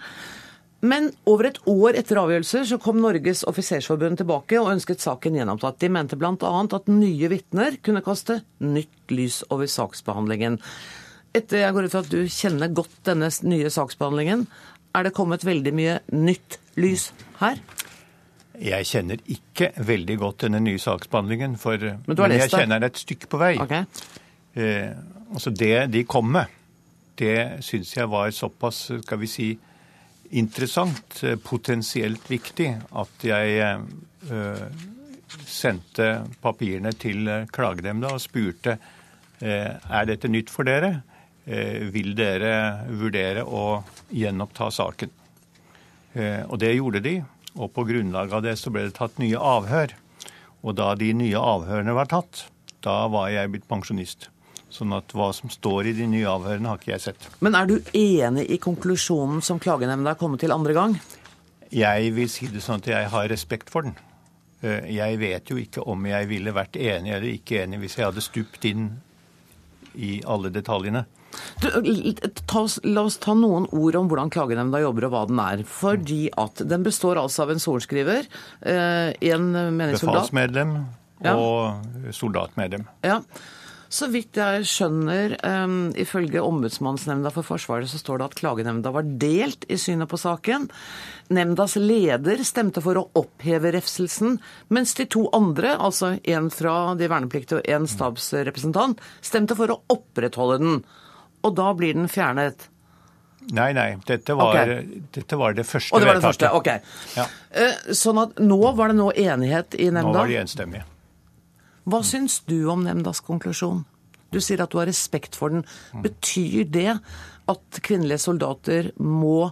[0.81, 5.77] Men over et år etter avgjørelser så kom Norges offisersforbund tilbake og ønsket saken gjenopptatt.
[5.81, 6.33] De mente bl.a.
[6.37, 10.57] at nye vitner kunne kaste nytt lys over saksbehandlingen.
[11.37, 14.47] Etter jeg går ut fra at du kjenner godt denne nye saksbehandlingen,
[14.91, 17.61] er det kommet veldig mye nytt lys her?
[18.61, 23.01] Jeg kjenner ikke veldig godt denne nye saksbehandlingen, for, men, men jeg kjenner den et
[23.01, 23.55] stykke på vei.
[23.63, 23.87] Okay.
[24.53, 24.91] Eh,
[25.33, 26.51] altså Det de kom med,
[27.17, 29.49] det syns jeg var såpass, skal vi si,
[30.37, 32.69] interessant, eh, potensielt viktig,
[33.01, 34.65] at jeg eh,
[35.47, 36.11] sendte
[36.43, 38.77] papirene til klagenemnda og spurte
[39.41, 40.99] eh, er dette nytt for dere.
[41.45, 43.81] Eh, vil dere vurdere å
[44.13, 45.09] gjenoppta saken.
[46.13, 47.15] Eh, og det gjorde de,
[47.57, 49.95] og på grunnlag av det så ble det tatt nye avhør.
[50.61, 52.45] Og da de nye avhørene var tatt,
[52.85, 54.29] da var jeg blitt pensjonist.
[54.71, 57.27] Sånn at hva som står i de nye avhørene, har ikke jeg sett.
[57.43, 60.95] Men er du enig i konklusjonen som klagenemnda har kommet til andre gang?
[61.71, 63.97] Jeg vil si det sånn at jeg har respekt for den.
[64.61, 68.07] Eh, jeg vet jo ikke om jeg ville vært enig eller ikke enig hvis jeg
[68.07, 68.87] hadde stupt inn
[69.95, 71.03] i alle detaljene.
[71.61, 71.67] Du,
[72.59, 75.63] oss, la oss ta noen ord om hvordan klagenemnda jobber og hva den er.
[75.67, 78.27] Fordi at Den består altså av en sorenskriver,
[78.61, 80.75] eh, en meningssoldat Befalsmedlem
[81.29, 82.85] og soldatmedlem.
[83.05, 83.21] Ja.
[83.91, 89.09] Så vidt jeg skjønner, um, ifølge Ombudsmannsnemnda for Forsvaret, så står det at klagenemnda var
[89.19, 90.69] delt i synet på saken.
[91.35, 94.37] Nemndas leder stemte for å oppheve refselsen,
[94.71, 99.81] mens de to andre, altså en fra de vernepliktige og en stabsrepresentant, stemte for å
[99.91, 100.81] opprettholde den
[101.41, 102.67] og da blir den fjernet?
[103.49, 103.95] Nei, nei.
[104.05, 105.01] Dette var, okay.
[105.15, 106.51] dette var det første og det var det vedtaket.
[106.51, 106.59] Første.
[106.59, 107.15] ok.
[107.17, 107.25] Ja.
[107.63, 110.11] Eh, sånn at nå var det nå enighet i nemnda?
[110.11, 110.85] Nå var de enstemmige.
[111.89, 113.81] Hva syns du om nemndas konklusjon?
[114.31, 115.65] Du sier at du har respekt for den.
[116.05, 116.99] Betyr det
[117.51, 119.49] at kvinnelige soldater må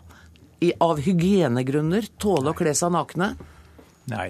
[0.61, 3.33] i, av hygienegrunner tåle å kle seg nakne?
[4.11, 4.29] Nei,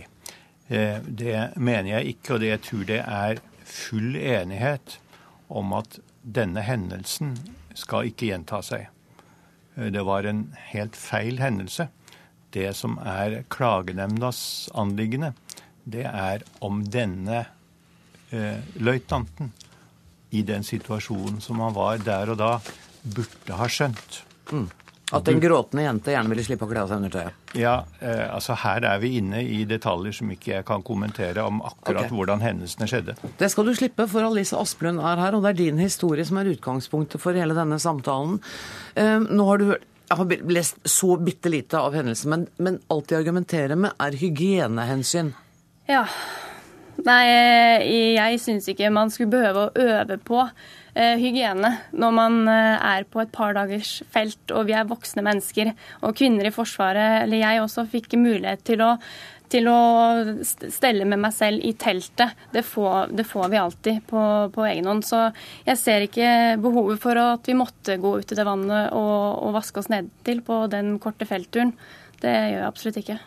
[0.71, 2.37] eh, det mener jeg ikke.
[2.37, 4.97] Og det jeg tror det er full enighet
[5.49, 5.99] om at
[6.35, 7.35] denne hendelsen
[7.77, 8.89] skal ikke gjenta seg.
[9.75, 11.87] Det var en helt feil hendelse.
[12.53, 14.41] Det som er klagenemndas
[14.77, 15.33] anliggende,
[15.85, 17.43] det er om denne
[18.33, 19.53] eh, løytnanten
[20.35, 22.51] i den situasjonen som han var der og da,
[23.03, 24.21] burde ha skjønt.
[24.51, 24.67] Mm.
[25.15, 27.37] At en gråtende jente gjerne ville slippe å kle av seg undertøyet?
[27.57, 31.63] Ja, eh, altså her er vi inne i detaljer som ikke jeg kan kommentere om
[31.65, 32.13] akkurat okay.
[32.13, 33.15] hvordan hendelsene skjedde.
[33.39, 36.37] Det skal du slippe, for Alice Asplund er her, og det er din historie som
[36.41, 38.37] er utgangspunktet for hele denne samtalen.
[38.93, 42.79] Eh, nå har du hørt jeg har lest så bitte lite av hendelsen, men, men
[42.89, 45.35] alt de argumenterer med, er hygienehensyn.
[45.85, 46.01] Ja.
[47.05, 47.83] Nei, eh,
[48.17, 50.41] jeg syns ikke man skulle behøve å øve på
[51.19, 55.73] hygiene når man eh, er på et par dagers felt og vi er voksne mennesker.
[56.05, 58.95] Og kvinner i Forsvaret, eller jeg også, fikk mulighet til å
[59.49, 59.79] til å
[60.45, 62.37] stelle med meg selv i teltet.
[62.53, 64.21] Det får, det får vi alltid på,
[64.53, 65.01] på, egen hånd.
[65.07, 65.23] Så
[65.65, 66.29] jeg ser ikke
[66.61, 70.43] behovet for at vi måtte gå ut i det vannet og, og vaske oss nedtil
[70.45, 71.73] på den korte feltturen.
[72.21, 73.19] Det gjør jeg absolutt ikke.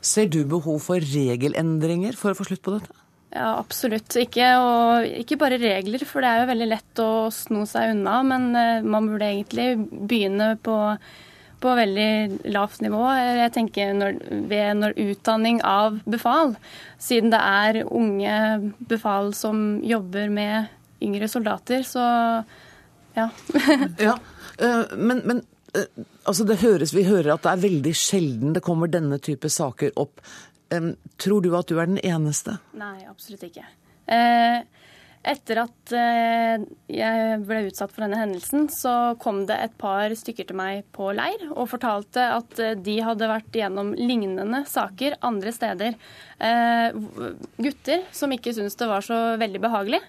[0.00, 2.94] Ser du behov for regelendringer for å få slutt på dette?
[3.30, 4.10] Ja, absolutt.
[4.18, 8.20] Ikke, og, ikke, bare regler, for det er jo veldig lett å sno seg unna.
[8.26, 9.68] Men eh, man burde egentlig
[10.10, 10.76] begynne på,
[11.62, 13.04] på veldig lavt nivå.
[13.14, 14.18] Jeg tenker når,
[14.50, 16.56] ved når utdanning av befal,
[16.98, 18.34] siden det er unge
[18.90, 22.02] befal som jobber med yngre soldater, så
[23.14, 23.30] ja.
[23.98, 24.18] ja,
[24.58, 25.42] eh, men, men
[25.74, 25.86] eh,
[26.28, 29.94] altså det høres, vi hører at det er veldig sjelden det kommer denne type saker
[30.00, 30.20] opp.
[31.20, 32.58] Tror du at du er den eneste?
[32.78, 33.66] Nei, absolutt ikke.
[34.10, 34.60] Eh,
[35.30, 40.48] etter at eh, jeg ble utsatt for denne hendelsen, så kom det et par stykker
[40.48, 45.54] til meg på leir og fortalte at eh, de hadde vært gjennom lignende saker andre
[45.54, 45.98] steder.
[47.60, 50.00] Gutter som ikke syntes det var så veldig behagelig.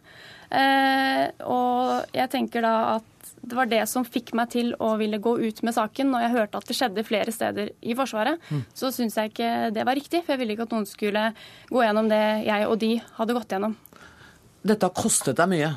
[0.52, 5.34] Og jeg tenker da at det var det som fikk meg til å ville gå
[5.42, 6.12] ut med saken.
[6.14, 8.64] Når jeg hørte at det skjedde flere steder i Forsvaret, mm.
[8.78, 10.22] så syns jeg ikke det var riktig.
[10.22, 11.24] For jeg ville ikke at noen skulle
[11.72, 13.78] gå gjennom det jeg og de hadde gått gjennom.
[14.62, 15.72] Dette har kostet deg mye.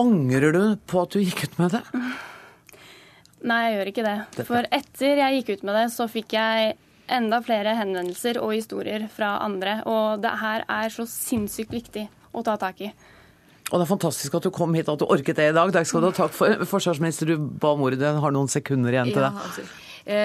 [0.00, 1.84] Angrer du på at du gikk ut med det?
[3.48, 4.46] Nei, jeg gjør ikke det.
[4.48, 6.74] For etter jeg gikk ut med det, så fikk jeg
[7.14, 9.82] enda flere henvendelser og historier fra andre.
[9.86, 12.90] Og det her er så sinnssykt viktig å ta tak i.
[13.74, 15.72] Og det er fantastisk at du kom hit at du orket det i dag.
[15.74, 16.14] Takk skal du ha.
[16.14, 17.98] Takk for forsvarsminister, du ba om ordet.
[17.98, 19.32] Du har noen sekunder igjen til det.
[20.06, 20.20] Ja,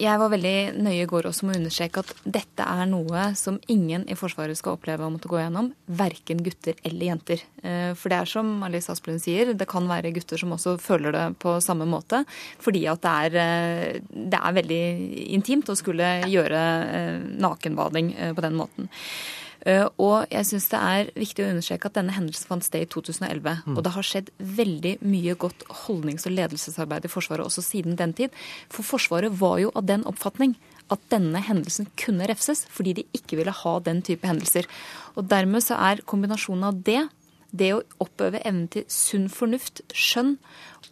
[0.00, 3.58] jeg var veldig nøye i går også med å understreke at dette er noe som
[3.70, 5.68] ingen i Forsvaret skal oppleve å måtte gå gjennom.
[5.86, 7.44] Verken gutter eller jenter.
[7.62, 11.14] Eh, for det er som Alice Asplund sier, det kan være gutter som også føler
[11.14, 12.24] det på samme måte.
[12.62, 14.82] Fordi at det er, eh, det er veldig
[15.38, 16.64] intimt å skulle gjøre
[16.98, 18.90] eh, nakenbading på den måten.
[19.66, 22.90] Eh, og jeg syns det er viktig å understreke at denne hendelsen fant sted i
[22.90, 23.62] 2011.
[23.66, 23.76] Mm.
[23.76, 28.14] Og det har skjedd veldig mye godt holdnings- og ledelsesarbeid i Forsvaret også siden den
[28.18, 28.34] tid.
[28.72, 30.56] For Forsvaret var jo av den oppfatning
[30.92, 34.68] at denne hendelsen kunne refses, fordi de ikke ville ha den type hendelser.
[35.16, 37.06] Og dermed så er kombinasjonen av det,
[37.52, 40.38] det å oppøve evnen til sunn fornuft, skjønn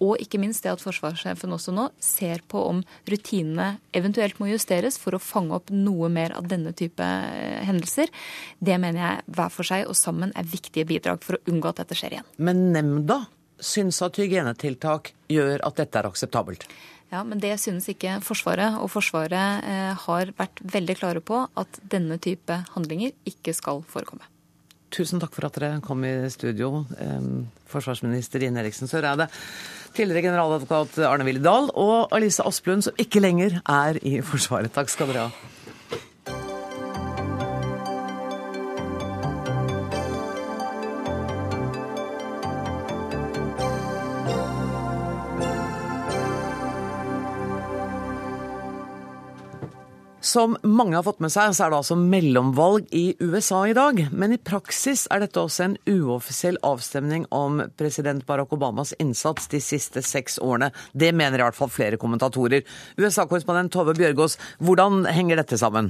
[0.00, 4.96] og ikke minst det at forsvarssjefen også nå ser på om rutinene eventuelt må justeres
[5.00, 8.12] for å fange opp noe mer av denne type eh, hendelser.
[8.58, 11.84] Det mener jeg hver for seg og sammen er viktige bidrag for å unngå at
[11.84, 12.32] dette skjer igjen.
[12.40, 13.22] Men nemnda
[13.60, 16.64] syns at hygienetiltak gjør at dette er akseptabelt?
[17.10, 18.78] Ja, men det synes ikke Forsvaret.
[18.80, 24.24] Og Forsvaret eh, har vært veldig klare på at denne type handlinger ikke skal forekomme.
[24.90, 26.84] Tusen takk for at dere kom i studio,
[27.70, 29.28] forsvarsminister Ine Eriksen Søreide,
[29.94, 34.72] tidligere generaladvokat Arne Willy Dahl og Alice Asplund, som ikke lenger er i Forsvaret.
[34.74, 35.59] Takk skal dere ha.
[50.30, 53.98] Som mange har fått med seg, så er det altså mellomvalg i USA i dag.
[54.14, 59.58] Men i praksis er dette også en uoffisiell avstemning om president Barack Obamas innsats de
[59.64, 60.68] siste seks årene.
[60.92, 62.62] Det mener i hvert fall flere kommentatorer.
[63.00, 65.88] USA-korrespondent Tove Bjørgaas, hvordan henger dette sammen?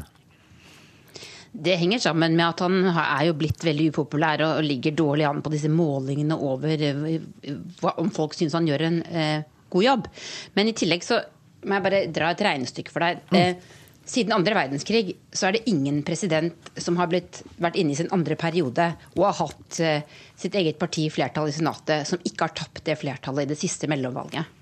[1.53, 5.43] Det henger sammen med at han er jo blitt veldig upopulær og ligger dårlig an
[5.45, 7.59] på disse målingene over eh,
[7.91, 10.09] om folk syns han gjør en eh, god jobb.
[10.57, 11.21] Men i tillegg så
[11.67, 13.21] må jeg bare dra et regnestykke for deg.
[13.35, 13.77] Mm.
[14.07, 18.11] Siden andre verdenskrig så er det ingen president som har blitt, vært inne i sin
[18.15, 18.87] andre periode
[19.17, 22.97] og har hatt eh, sitt eget parti flertall i Senatet, som ikke har tapt det
[22.99, 24.57] flertallet i det siste mellomvalget.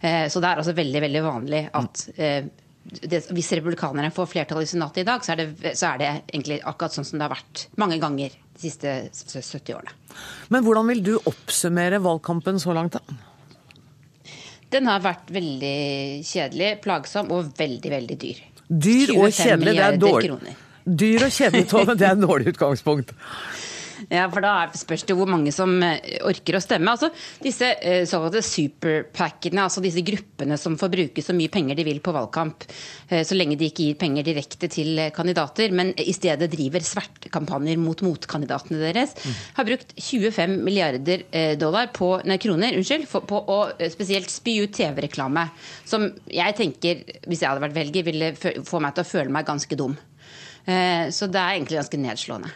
[0.00, 2.50] Eh, så det er altså veldig veldig vanlig at eh,
[2.90, 6.10] det, hvis republikanerne får flertall i Senatet i dag, så er, det, så er det
[6.32, 9.96] egentlig akkurat sånn som det har vært mange ganger de siste 70 årene.
[10.52, 13.20] Men hvordan vil du oppsummere valgkampen så langt, da?
[14.70, 18.42] Den har vært veldig kjedelig, plagsom og veldig, veldig dyr.
[18.70, 20.56] Dyr og kjedelig, det er dårlig.
[20.86, 23.10] Dyr og kjedelig, Tove, det er en dårlig utgangspunkt.
[24.08, 26.92] Ja, for da spørs det hvor mange som eh, orker å stemme.
[26.94, 27.10] Altså,
[27.42, 32.00] disse eh, såkalte superpackene, altså disse gruppene som får bruke så mye penger de vil
[32.04, 32.66] på valgkamp,
[33.10, 37.80] eh, så lenge de ikke gir penger direkte til kandidater, men i stedet driver svertkampanjer
[37.80, 39.36] mot motkandidatene deres, mm.
[39.58, 41.26] har brukt 25 milliarder
[41.60, 43.58] dollar på, nei, kroner unnskyld, på å
[43.92, 45.46] spesielt spy ut TV-reklame.
[45.88, 49.48] Som jeg tenker, hvis jeg hadde vært velger, ville få meg til å føle meg
[49.48, 49.96] ganske dum.
[50.64, 52.52] Så det er egentlig ganske nedslående.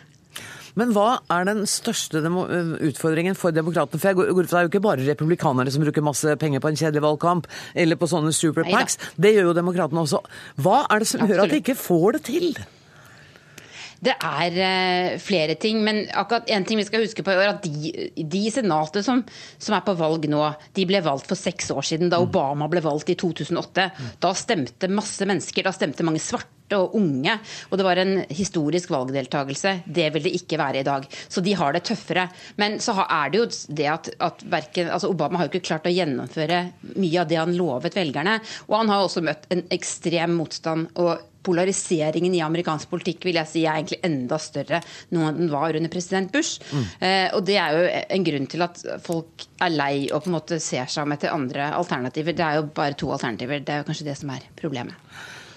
[0.79, 4.01] Men hva er den største utfordringen for demokratene?
[4.01, 6.63] For jeg går ut fra det er jo ikke bare republikanere som bruker masse penger
[6.63, 8.99] på en kjedelig valgkamp, eller på sånne superpacks.
[9.15, 10.23] Det gjør jo demokratene også.
[10.63, 12.49] Hva er det som gjør at de ikke får det til?
[14.05, 17.65] Det er uh, flere ting, men akkurat en ting vi skal huske på er at
[17.65, 19.23] de, de i Senatet som,
[19.57, 20.43] som, er på valg nå,
[20.77, 22.27] de ble valgt for seks år siden, da mm.
[22.29, 23.89] Obama ble valgt i 2008.
[24.21, 27.37] Da stemte masse mennesker, da stemte mange svarte og unge.
[27.71, 29.77] Og det var en historisk valgdeltakelse.
[29.87, 31.09] Det vil det ikke være i dag.
[31.29, 32.29] Så de har det tøffere.
[32.61, 33.51] Men så er det jo
[33.81, 36.65] det at, at verken, altså Obama har jo ikke klart å gjennomføre
[36.95, 38.41] mye av det han lovet velgerne.
[38.69, 40.91] Og han har også møtt en ekstrem motstand.
[40.95, 44.81] og polariseringen i amerikansk politikk vil jeg si er egentlig enda større
[45.15, 46.63] nå enn den var under president Bush.
[46.73, 46.87] Mm.
[47.05, 47.85] Eh, og det er jo
[48.17, 51.35] en grunn til at folk er lei og på en måte ser seg om etter
[51.35, 52.37] andre alternativer.
[52.37, 53.65] Det er jo bare to alternativer.
[53.65, 54.97] Det er jo kanskje det som er problemet.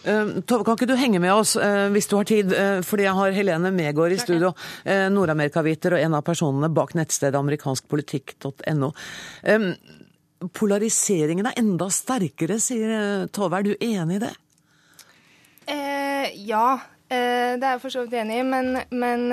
[0.06, 2.52] Uh, Tove, kan ikke du henge med oss uh, hvis du har tid?
[2.54, 4.54] Uh, fordi jeg har Helene Megård i studio.
[4.86, 8.92] Nord-Amerikaviter og en av personene bak nettstedet amerikanskpolitikk.no.
[10.54, 13.60] Polariseringen er enda sterkere, sier Tove.
[13.60, 14.36] Er du enig i det?
[16.38, 16.68] ja,
[17.10, 17.18] det
[17.58, 18.46] er jeg for så vidt enig i.
[18.48, 19.26] Men, men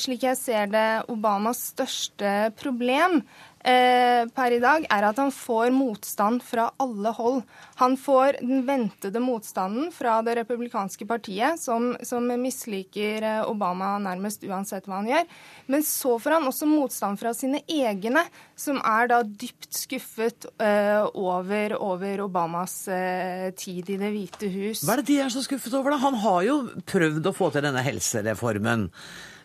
[0.00, 3.20] slik jeg ser det, Obamas største problem
[3.64, 7.40] eh, per i dag, er at han får motstand fra alle hold.
[7.80, 14.44] Han får den ventede motstanden fra det republikanske partiet, som, som misliker eh, Obama nærmest
[14.48, 15.26] uansett hva han gjør.
[15.72, 18.24] Men så får han også motstand fra sine egne,
[18.58, 24.84] som er da dypt skuffet eh, over, over, Obamas eh, tid i Det hvite hus.
[24.84, 26.02] Hva er det de er så skuffet over, da?
[26.04, 28.88] Han har jo prøvd å få til denne helsereformen.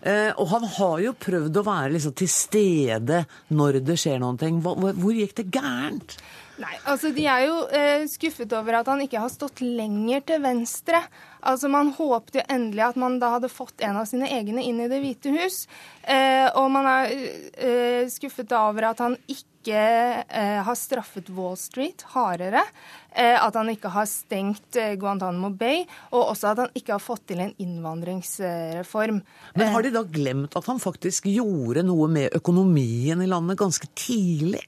[0.05, 3.23] Eh, og han har jo prøvd å være liksom til stede
[3.57, 4.59] når det skjer noen ting.
[4.61, 6.19] hvor gikk det gærent?
[6.61, 10.43] Nei, altså De er jo eh, skuffet over at han ikke har stått lenger til
[10.45, 11.01] venstre.
[11.41, 14.79] Altså Man håpte jo endelig at man da hadde fått en av sine egne inn
[14.79, 15.65] i Det hvite hus.
[16.03, 22.61] Eh, og man er skuffet over at han ikke eh, har straffet Wall Street hardere.
[23.15, 27.03] Eh, at han ikke har stengt eh, Guantánamo Bay, og også at han ikke har
[27.03, 29.21] fått til en innvandringsreform.
[29.55, 33.87] Men har de da glemt at han faktisk gjorde noe med økonomien i landet ganske
[33.95, 34.65] tidlig?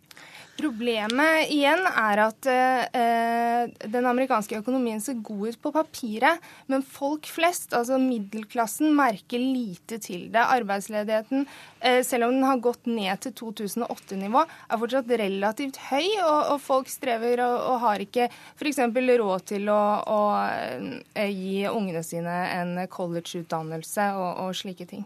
[0.58, 7.28] Problemet igjen er at eh, den amerikanske økonomien ser god ut på papiret, men folk
[7.30, 10.42] flest, altså middelklassen, merker lite til det.
[10.42, 11.46] Arbeidsledigheten,
[11.78, 16.64] eh, selv om den har gått ned til 2008-nivå, er fortsatt relativt høy, og, og
[16.64, 18.26] folk strever og, og har ikke
[18.58, 18.82] f.eks.
[19.22, 25.06] råd til å, å eh, gi ungene sine en collegeutdannelse og, og slike ting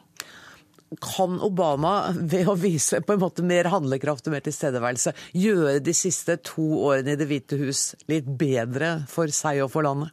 [0.99, 5.93] kan Obama, ved å vise på en måte mer handlekraft og mer tilstedeværelse, gjøre de
[5.95, 10.11] siste to årene i Det hvite hus litt bedre for seg og for landet?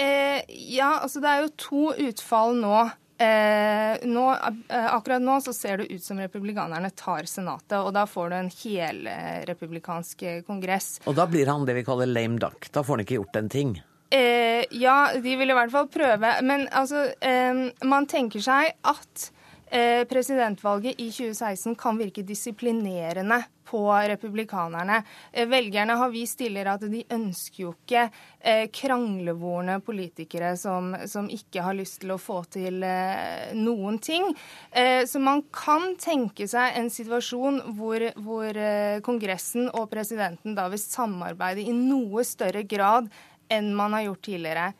[0.00, 2.76] Eh, ja, altså det er jo to utfall nå.
[3.20, 4.26] Eh, nå.
[4.32, 8.38] Eh, akkurat nå så ser det ut som republikanerne tar Senatet, og da får du
[8.38, 10.94] en helrepublikansk kongress.
[11.04, 12.72] Og da blir han det vi kaller lame duck.
[12.72, 13.74] Da får han ikke gjort en ting.
[14.10, 16.32] Eh, ja, de vil i hvert fall prøve.
[16.42, 19.39] Men altså, eh, man tenker seg at Eh,
[20.10, 25.02] presidentvalget i 2016 kan virke disiplinerende på republikanerne.
[25.32, 28.08] Eh, velgerne har vist tidligere at de ønsker jo ikke
[28.40, 32.82] eh, kranglevorne politikere som, som, ikke har lyst til å få til
[33.54, 34.26] noen ting.
[35.06, 38.58] Så man kan tenke seg en situasjon hvor, hvor
[39.06, 43.10] Kongressen og presidenten da vil samarbeide i noe større grad
[43.50, 44.70] enn man har gjort tidligere.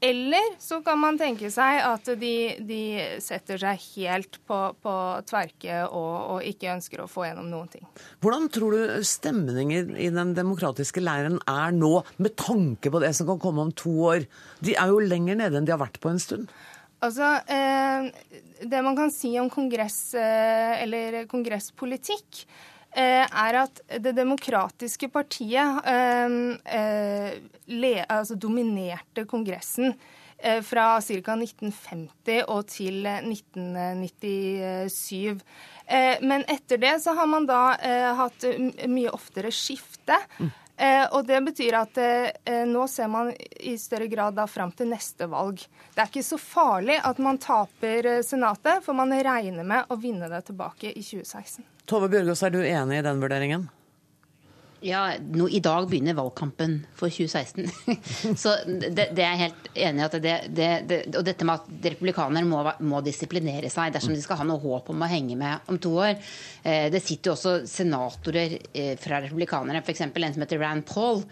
[0.00, 2.82] Eller så kan man tenke seg at de, de
[3.22, 4.94] setter seg helt på, på
[5.26, 7.88] tverke og, og, ikke ønsker å få gjennom noen ting.
[8.22, 13.26] Hvordan tror du stemningen i den demokratiske leiren er nå, med tanke på det som
[13.32, 14.28] kan komme om to år?
[14.62, 16.46] De er jo lenger nede enn de har vært på en stund.
[17.02, 18.10] Altså, eh,
[18.58, 22.46] Det man kan si om kongress, eh, eller kongresspolitikk,
[22.96, 26.28] er at Det demokratiske partiet eh,
[26.78, 27.32] eh,
[27.68, 29.94] le, altså dominerte Kongressen
[30.38, 31.34] eh, fra ca.
[31.36, 35.40] 1950 og til 1997.
[36.20, 37.72] Men etter det så har man da
[38.18, 38.44] hatt
[38.92, 40.12] mye oftere skifte.
[40.36, 40.50] Mm.
[41.12, 41.98] Og Det betyr at
[42.68, 45.64] nå ser man i større grad da fram til neste valg.
[45.94, 50.30] Det er ikke så farlig at man taper Senatet, for man regner med å vinne
[50.30, 51.66] det tilbake i 2016.
[51.88, 53.66] Tove Bjørgaas, er du enig i den vurderingen?
[54.80, 57.70] Ja, no, I dag begynner valgkampen for 2016.
[58.42, 60.06] så det, det, er jeg helt enig i.
[60.06, 64.38] at det, det, Og dette med at republikanere må, må, disiplinere seg dersom de skal
[64.38, 66.14] ha noe håp om å henge med om to år.
[66.62, 70.04] Eh, det sitter jo også senatorer eh, fra republikanere, f.eks.
[70.06, 71.24] en som heter Rand Paul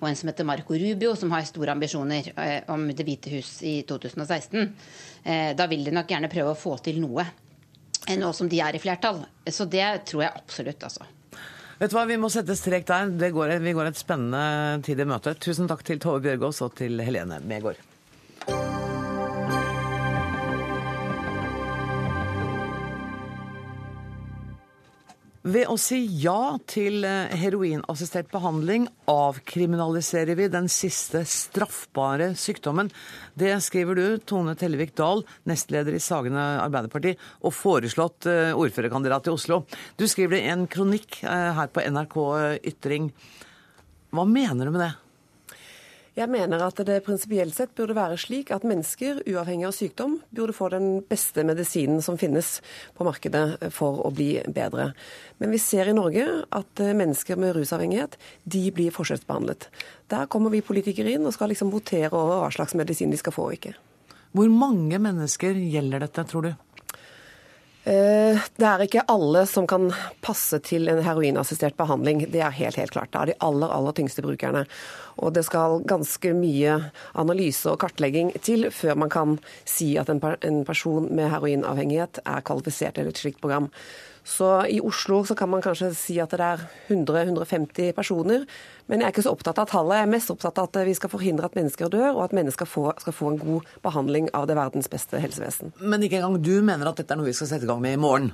[0.00, 3.58] og en som heter Marco Rubio, som har store ambisjoner eh, om Det hvite hus
[3.64, 4.72] i 2016.
[5.24, 7.26] Eh, da vil de nok gjerne prøve å få til noe,
[8.06, 9.24] eh, nå som de er i flertall.
[9.44, 11.08] Så det tror jeg absolutt, altså.
[11.84, 13.10] Vet du hva, Vi må sette strek der.
[13.28, 15.34] Går, vi går et spennende tid i møte.
[15.36, 17.76] Tusen takk til Tove Bjørgaas og til Helene Megård.
[25.44, 32.88] Ved å si ja til eh, heroinassistert behandling avkriminaliserer vi den siste straffbare sykdommen.
[33.36, 37.12] Det skriver du, Tone Tellevik Dahl, nestleder i Sagene Arbeiderparti
[37.44, 39.66] og foreslått eh, ordførerkandidat i Oslo.
[40.00, 42.20] Du skriver det i en kronikk eh, her på NRK
[42.72, 43.12] Ytring.
[44.16, 44.94] Hva mener du med det?
[46.14, 50.54] Jeg mener at det prinsipielt sett burde være slik at mennesker, uavhengig av sykdom, burde
[50.54, 52.60] få den beste medisinen som finnes
[52.94, 54.92] på markedet for å bli bedre.
[55.42, 58.14] Men vi ser i Norge at mennesker med rusavhengighet
[58.46, 59.66] de blir forskjellsbehandlet.
[60.14, 63.34] Der kommer vi politikere inn og skal liksom votere over hva slags medisin de skal
[63.34, 63.74] få og ikke.
[64.38, 66.54] Hvor mange mennesker gjelder dette, tror du?
[67.84, 69.90] Eh, det er ikke alle som kan
[70.24, 72.22] passe til en heroinassistert behandling.
[72.32, 73.12] Det er helt, helt klart.
[73.12, 74.64] Det er de aller, aller tyngste brukerne.
[75.20, 76.78] Og det skal ganske mye
[77.12, 79.36] analyse og kartlegging til før man kan
[79.68, 83.68] si at en person med heroinavhengighet er kvalifisert til et slikt program.
[84.24, 88.46] Så i Oslo så kan man kanskje si at det er 100-150 personer.
[88.88, 89.98] Men jeg er ikke så opptatt av tallet.
[90.00, 92.68] Jeg er mest opptatt av at vi skal forhindre at mennesker dør, og at mennesker
[92.68, 95.76] får, skal få en god behandling av det verdens beste helsevesen.
[95.80, 97.98] Men ikke engang du mener at dette er noe vi skal sette i gang med
[97.98, 98.32] i morgen?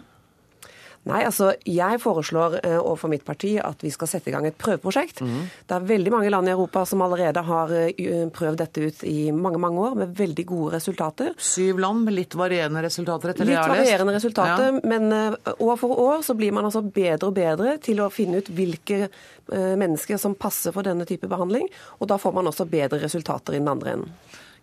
[1.08, 4.56] Nei, altså jeg foreslår eh, overfor mitt parti at vi skal sette i gang et
[4.60, 5.22] prøveprosjekt.
[5.24, 5.46] Mm.
[5.64, 9.30] Det er veldig mange land i Europa som allerede har eh, prøvd dette ut i
[9.32, 11.32] mange mange år, med veldig gode resultater.
[11.40, 13.80] Syv land med litt varierende resultater, etter det jeg har lest?
[13.80, 14.82] Litt varierende resultater, ja.
[14.92, 18.44] men uh, år for år så blir man altså bedre og bedre til å finne
[18.44, 21.64] ut hvilke uh, mennesker som passer for denne type behandling,
[21.96, 24.14] og da får man også bedre resultater i den andre enden.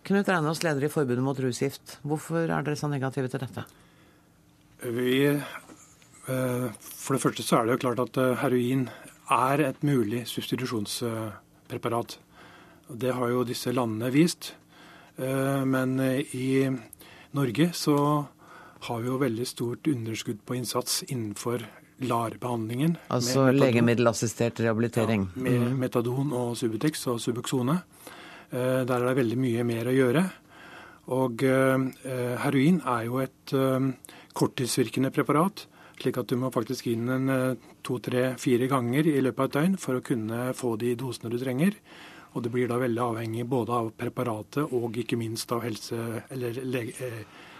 [0.06, 1.98] Knut Reinås, leder i Forbundet mot rusgift.
[2.06, 3.66] Hvorfor er dere så negative til dette?
[4.86, 5.42] Vi Eh,
[6.28, 8.88] for det første så er det jo klart at eh, heroin
[9.32, 12.18] er et mulig substitusjonspreparat.
[12.88, 14.52] Det har jo disse landene vist.
[15.16, 15.96] Eh, men
[16.36, 16.68] i
[17.36, 17.96] Norge så
[18.88, 21.64] har vi jo veldig stort underskudd på innsats innenfor
[22.04, 22.98] LAR-behandlingen.
[23.10, 25.30] Altså legemiddelassistert rehabilitering?
[25.34, 25.80] Ja, med mm.
[25.80, 27.80] metadon og Subutex og Subuxone.
[28.52, 30.22] Der er det veldig mye mer å gjøre.
[31.12, 33.52] Og heroin er jo et
[34.38, 35.66] korttidsvirkende preparat
[36.02, 39.50] slik at du må faktisk inn en eh, to, tre, fire ganger i løpet av
[39.50, 41.76] et døgn for å kunne få de dosene du trenger.
[42.36, 46.58] Og det blir da veldig avhengig både av preparatet og ikke minst av helse- eller
[46.68, 47.12] lege,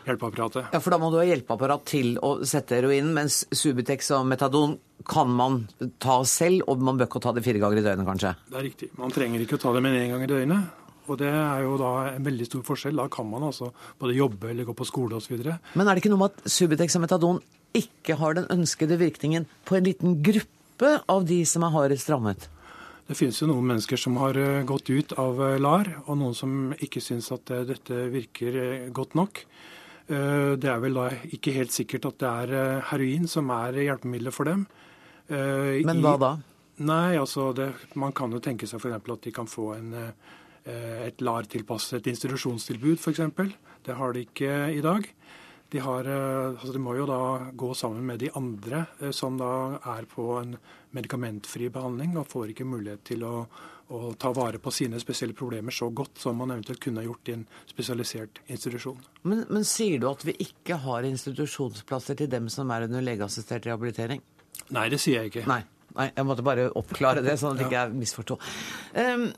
[0.09, 0.73] hjelpeapparatet.
[0.73, 4.77] Ja, For da må du ha hjelpeapparat til å sette heroinen, mens Subutex og Metadon
[5.09, 5.63] kan man
[6.03, 8.35] ta selv, og man bør ikke ta det fire ganger i døgnet, kanskje?
[8.51, 8.91] Det er riktig.
[8.99, 10.85] Man trenger ikke å ta det med én gang i døgnet.
[11.09, 12.99] Og det er jo da en veldig stor forskjell.
[13.01, 13.71] Da kan man altså
[14.01, 15.39] både jobbe eller gå på skole osv.
[15.41, 17.41] Men er det ikke noe med at Subutex og Metadon
[17.77, 22.49] ikke har den ønskede virkningen på en liten gruppe av de som er hardest rammet?
[23.09, 26.35] Det finnes jo noen mennesker som har eh, gått ut av eh, LAR, og noen
[26.37, 28.59] som ikke syns at eh, dette virker
[28.95, 29.45] godt nok.
[30.09, 34.49] Det er vel da ikke helt sikkert at det er heroin som er hjelpemiddelet for
[34.49, 34.63] dem.
[35.29, 36.31] Men hva da?
[36.81, 38.95] Nei, altså det, Man kan jo tenke seg f.eks.
[38.97, 39.91] at de kan få en,
[40.65, 43.21] et LAR-tilpasset institusjonstilbud, f.eks.
[43.85, 45.11] Det har de ikke i dag.
[45.71, 47.21] De, har, eh, altså de, må jo da
[47.53, 50.55] gå sammen med de andre eh, som da er på en
[50.97, 53.43] medikamentfri behandling, og får ikke mulighet til å,
[53.93, 57.37] å, ta vare på sine spesielle problemer så godt som man eventuelt kunne gjort i
[57.37, 59.03] en spesialisert institusjon.
[59.29, 63.69] Men, men sier du at vi ikke har institusjonsplasser til dem som er under legeassistert
[63.69, 64.25] rehabilitering?
[64.73, 65.45] Nei, det sier jeg ikke.
[65.51, 65.61] Nei,
[65.99, 67.69] Nei jeg måtte bare oppklare det, sånn at ja.
[67.69, 68.41] ikke jeg misforsto.
[68.97, 69.29] Um,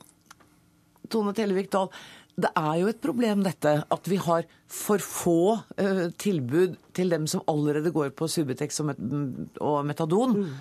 [1.10, 1.90] Tone Tellevik Dahl,
[2.38, 7.26] det er jo et problem dette at vi har for få uh, tilbud til dem
[7.30, 10.36] som allerede går på Subutex og, met og Metadon.
[10.38, 10.52] Mm.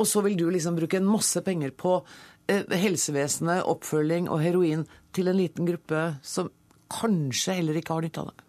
[0.00, 4.86] Og så vil du liksom bruke en masse penger på uh, helsevesenet, oppfølging og heroin
[5.14, 6.50] til en liten gruppe som
[6.92, 8.48] kanskje heller ikke har nytte av det?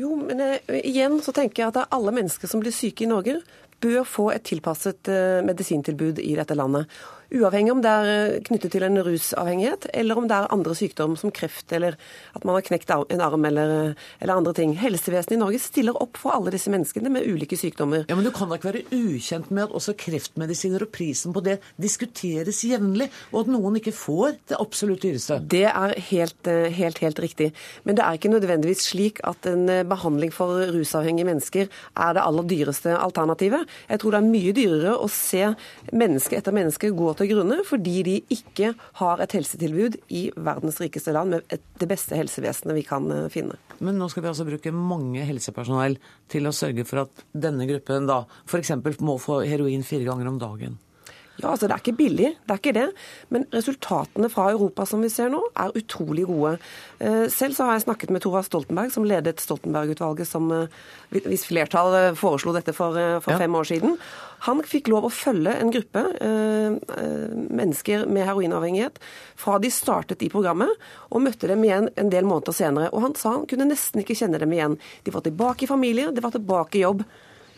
[0.00, 3.06] Jo, men uh, igjen så tenker jeg at det er alle mennesker som blir syke
[3.06, 3.38] i Norge,
[3.82, 5.10] bør få et tilpasset
[5.44, 6.88] medisintilbud i dette landet.
[7.34, 11.16] Uavhengig om det er eh, knyttet til en rusavhengighet, eller om det er andre sykdom
[11.18, 11.96] som kreft, eller
[12.38, 14.76] at man har knekt en arm, eller, eller, andre ting.
[14.78, 18.04] Helsevesenet i Norge stiller opp for alle disse menneskene med ulike sykdommer.
[18.06, 21.42] Ja, Men du kan da ikke være ukjent med at også kreftmedisiner og prisen på
[21.42, 25.40] det diskuteres jevnlig, og at noen ikke får det absolutt dyreste?
[25.42, 27.50] Det er helt, eh, helt, helt riktig.
[27.82, 32.22] Men det er ikke nødvendigvis slik at en eh, behandling for rusavhengige mennesker er det
[32.22, 33.66] aller dyreste alternativet.
[33.90, 35.42] Jeg tror det er mye dyrere å se
[35.90, 41.14] menneske etter menneske gå til grunne fordi de ikke har et helsetilbud i verdens rikeste
[41.16, 43.58] land med det beste helsevesenet vi kan eh, finne.
[43.80, 45.98] Men nå skal vi altså bruke mange helsepersonell
[46.32, 48.76] til å sørge for at denne gruppen da f.eks.
[49.04, 50.80] må få heroin fire ganger om dagen.
[51.42, 52.86] Ja, altså Det er ikke billig, det er ikke det.
[53.34, 56.56] Men resultatene fra Europa som vi ser nå, er utrolig gode.
[56.98, 60.72] Eh, selv så har jeg snakket med Thorvald Stoltenberg, som ledet Stoltenberg-utvalget, som eh,
[61.12, 63.40] hvis flertall foreslo dette for, for ja.
[63.44, 63.98] fem år siden.
[64.46, 66.76] Han fikk lov å følge en gruppe eh,
[67.60, 69.00] mennesker med heroinavhengighet
[69.36, 70.72] fra de startet i programmet,
[71.10, 72.90] og møtte dem igjen en del måneder senere.
[72.92, 74.80] Og han sa han kunne nesten ikke kjenne dem igjen.
[75.04, 77.04] De var tilbake i familie, de var tilbake i jobb.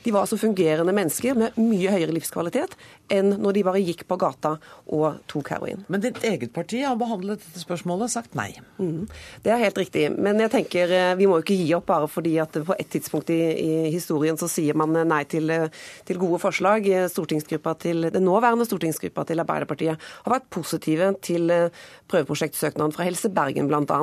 [0.05, 2.77] De var altså fungerende mennesker med mye høyere livskvalitet
[3.13, 4.55] enn når de bare gikk på gata
[4.95, 5.85] og tok heroin.
[5.89, 8.51] Men ditt eget parti har behandlet dette spørsmålet og sagt nei?
[8.77, 9.07] Mm.
[9.45, 10.05] Det er helt riktig.
[10.15, 12.91] Men jeg tenker eh, vi må jo ikke gi opp bare fordi at på et
[12.93, 15.69] tidspunkt i, i historien så sier man nei til, eh,
[16.09, 16.89] til gode forslag.
[17.13, 21.81] Stortingsgruppa til, Den nåværende stortingsgruppa til Arbeiderpartiet har vært positive til eh,
[22.13, 24.01] prøveprosjektsøknaden fra Helse Bergen bl.a.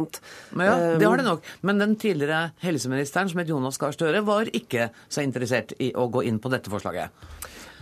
[0.55, 1.45] Ja, det har det nok.
[1.65, 6.07] Men den tidligere helseministeren, som het Jonas Gahr Støre, var ikke så interessert i å
[6.11, 7.13] gå inn på dette forslaget?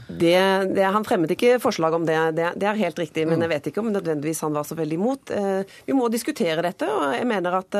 [0.07, 0.35] Det,
[0.75, 3.23] det, han fremmet ikke forslag om det, det, det, er helt riktig.
[3.29, 5.31] Men jeg vet ikke om nødvendigvis han var så veldig imot.
[5.31, 6.89] Eh, vi må diskutere dette.
[6.91, 7.77] og Jeg mener at,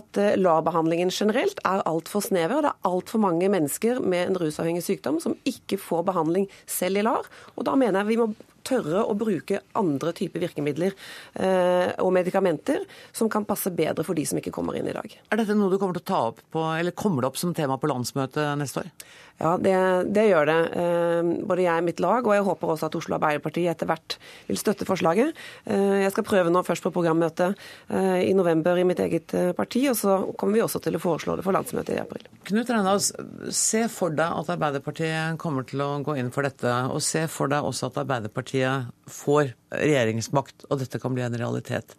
[0.00, 2.64] at LAR-behandlingen generelt er altfor snever.
[2.64, 7.04] Det er altfor mange mennesker med en rusavhengig sykdom som ikke får behandling selv i
[7.04, 7.28] LAR.
[7.56, 8.32] Og da mener jeg vi må
[8.66, 10.94] tørre å bruke andre typer virkemidler
[11.40, 12.84] eh, og medikamenter
[13.16, 15.16] som kan passe bedre for de som ikke kommer inn i dag.
[15.30, 17.54] Er dette noe du kommer til å ta opp på, eller kommer det opp som
[17.56, 18.92] tema på landsmøtet neste år?
[19.40, 19.74] Ja, det,
[20.12, 20.58] det gjør det.
[20.76, 24.16] Eh, både jeg og mitt lag, og jeg håper også at Oslo Arbeiderparti etter hvert
[24.50, 25.32] vil støtte forslaget.
[25.64, 27.56] Eh, jeg skal prøve nå først på programmøtet
[27.88, 31.38] eh, i november i mitt eget parti, og så kommer vi også til å foreslå
[31.38, 32.28] det for landsmøtet i april.
[32.50, 33.10] Knut Reinhaus,
[33.56, 37.48] se for deg at Arbeiderpartiet kommer til å gå inn for dette, og se for
[37.52, 41.96] deg også at Arbeiderpartiet får regjeringsmakt og dette kan bli en realitet,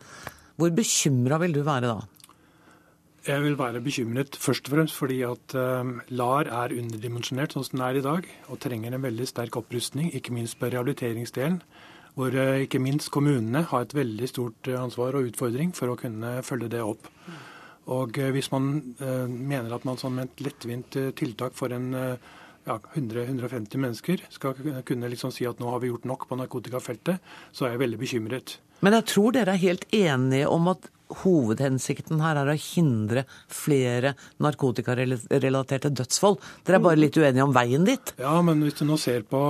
[0.62, 2.21] hvor bekymra vil du være da?
[3.22, 7.78] Jeg vil være bekymret først og fremst fordi at uh, LAR er underdimensjonert sånn som
[7.78, 11.60] den er i dag, og trenger en veldig sterk opprustning, ikke minst på rehabiliteringsdelen.
[12.18, 16.00] Hvor uh, ikke minst kommunene har et veldig stort uh, ansvar og utfordring for å
[16.02, 17.12] kunne følge det opp.
[17.92, 18.96] Og Hvis man
[19.28, 24.54] mener at man som et lettvint tiltak for en ja, 100-150 mennesker skal
[24.88, 27.18] kunne liksom si at nå har vi gjort nok på narkotikafeltet,
[27.52, 28.54] så er jeg veldig bekymret.
[28.86, 30.88] Men jeg tror dere er helt enige om at
[31.22, 36.38] hovedhensikten her er å hindre flere narkotikarelaterte dødsfall.
[36.66, 38.14] Dere er bare litt uenige om veien dit?
[38.22, 39.42] Ja, men hvis du nå ser på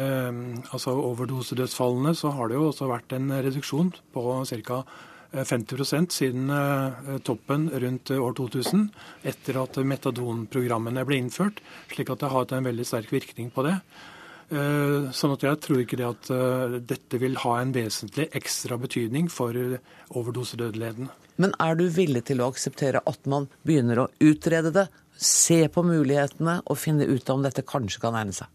[0.00, 0.30] eh,
[0.74, 4.84] altså overdosedødsfallene, så har det jo også vært en reduksjon på ca.
[5.34, 8.88] 50% siden eh, toppen rundt eh, år 2000,
[9.26, 11.62] etter at metadonprogrammene ble innført.
[11.90, 13.78] Slik at det har hatt en veldig sterk virkning på det.
[14.50, 16.32] Eh, sånn at jeg tror ikke det at
[16.90, 21.08] dette vil ha en vesentlig ekstra betydning for overdosedødeligheten.
[21.40, 25.82] Men er du villig til å akseptere at man begynner å utrede det, se på
[25.86, 28.50] mulighetene og finne ut om dette kanskje kan egne seg?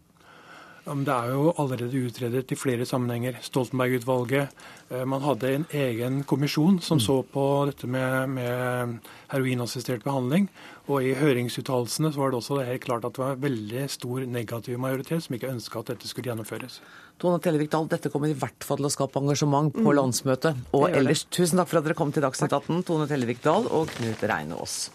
[0.90, 3.36] Det er jo allerede utredet i flere sammenhenger.
[3.46, 4.50] Stoltenberg-utvalget.
[4.90, 7.04] Eh, man hadde en egen kommisjon som mm.
[7.04, 8.96] så på dette med, med
[9.30, 10.48] heroinassistert behandling.
[10.90, 14.82] Og i høringsuttalelsene var det også helt klart at det var en veldig stor negativ
[14.82, 16.80] majoritet som ikke ønska at dette skulle gjennomføres.
[17.22, 19.94] Tone Tellevik Dahl, dette kommer i hvert fall til å skape engasjement på mm.
[20.00, 20.64] landsmøtet.
[20.74, 23.92] Og ellers, tusen takk for at dere kom til Dagsnytt 18, Tone Tellevik Dahl og
[23.94, 24.88] Knut Reinås.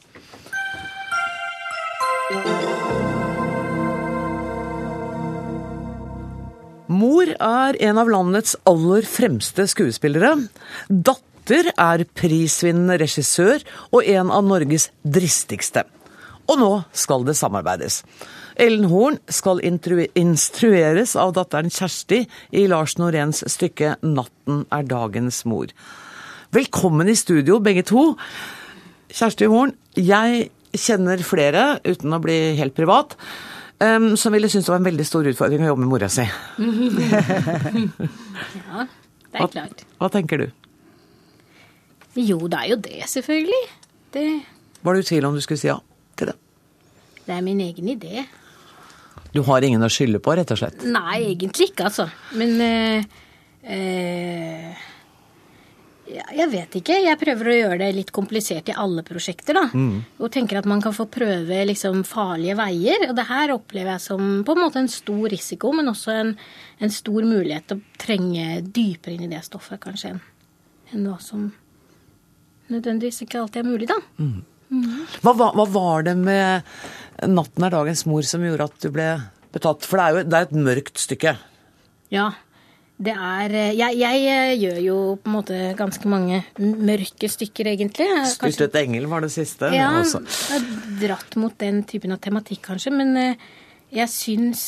[6.86, 10.36] Mor er en av landets aller fremste skuespillere.
[10.88, 15.86] Datter er prisvinnende regissør og en av Norges dristigste.
[16.46, 18.04] Og nå skal det samarbeides.
[18.62, 22.22] Ellen Horn skal instrueres av datteren Kjersti
[22.54, 25.74] i Lars Noréns stykke 'Natten er dagens mor'.
[26.54, 28.16] Velkommen i studio, begge to.
[29.10, 33.16] Kjersti Horn, jeg kjenner flere, uten å bli helt privat,
[33.84, 36.26] um, som ville synes det var en veldig stor utfordring å jobbe med mora si.
[38.70, 38.86] ja,
[39.32, 39.84] det er klart.
[39.84, 40.48] Hva, hva tenker du?
[42.16, 43.64] Jo, det er jo det, selvfølgelig.
[44.16, 44.26] Det,
[44.88, 45.80] Var du i tvil om du skulle si ja
[46.16, 46.38] til det?
[47.26, 48.26] det er min egen idé.
[49.34, 50.84] Du har ingen å skylde på, rett og slett?
[50.88, 52.06] Nei, egentlig ikke, altså.
[52.40, 53.04] Men eh,
[53.68, 54.95] eh, ja,
[56.06, 56.96] Jeg vet ikke.
[57.02, 59.64] Jeg prøver å gjøre det litt komplisert i alle prosjekter, da.
[59.74, 60.04] Mm.
[60.22, 63.08] Og tenker at man kan få prøve liksom farlige veier.
[63.10, 66.36] Og det her opplever jeg som på en måte en stor risiko, men også en,
[66.80, 70.14] en stor mulighet til å trenge dypere inn i det stoffet, kanskje,
[70.94, 71.48] enn hva som
[72.70, 73.98] nødvendigvis ikke alltid er mulig, da.
[74.22, 74.44] Mm.
[74.76, 74.94] Mm.
[75.22, 76.64] Hva, var- hva var det med
[77.22, 79.10] 'Natten er dagens mor' som gjorde at du ble
[79.54, 79.86] betatt?
[79.86, 81.38] For det er jo det er et mørkt stykke.
[82.12, 82.32] Ja.
[82.96, 87.68] Det er eh, jeg, jeg eh, gjør jo på en måte ganske mange mørke stykker,
[87.74, 88.08] egentlig.
[88.08, 89.68] Kanskje- Styrtet engel var det siste.
[89.76, 90.22] Ja, også.
[90.24, 92.94] jeg har dratt mot den typen av tematikk, kanskje.
[92.96, 93.36] Men eh,
[93.96, 94.62] jeg syns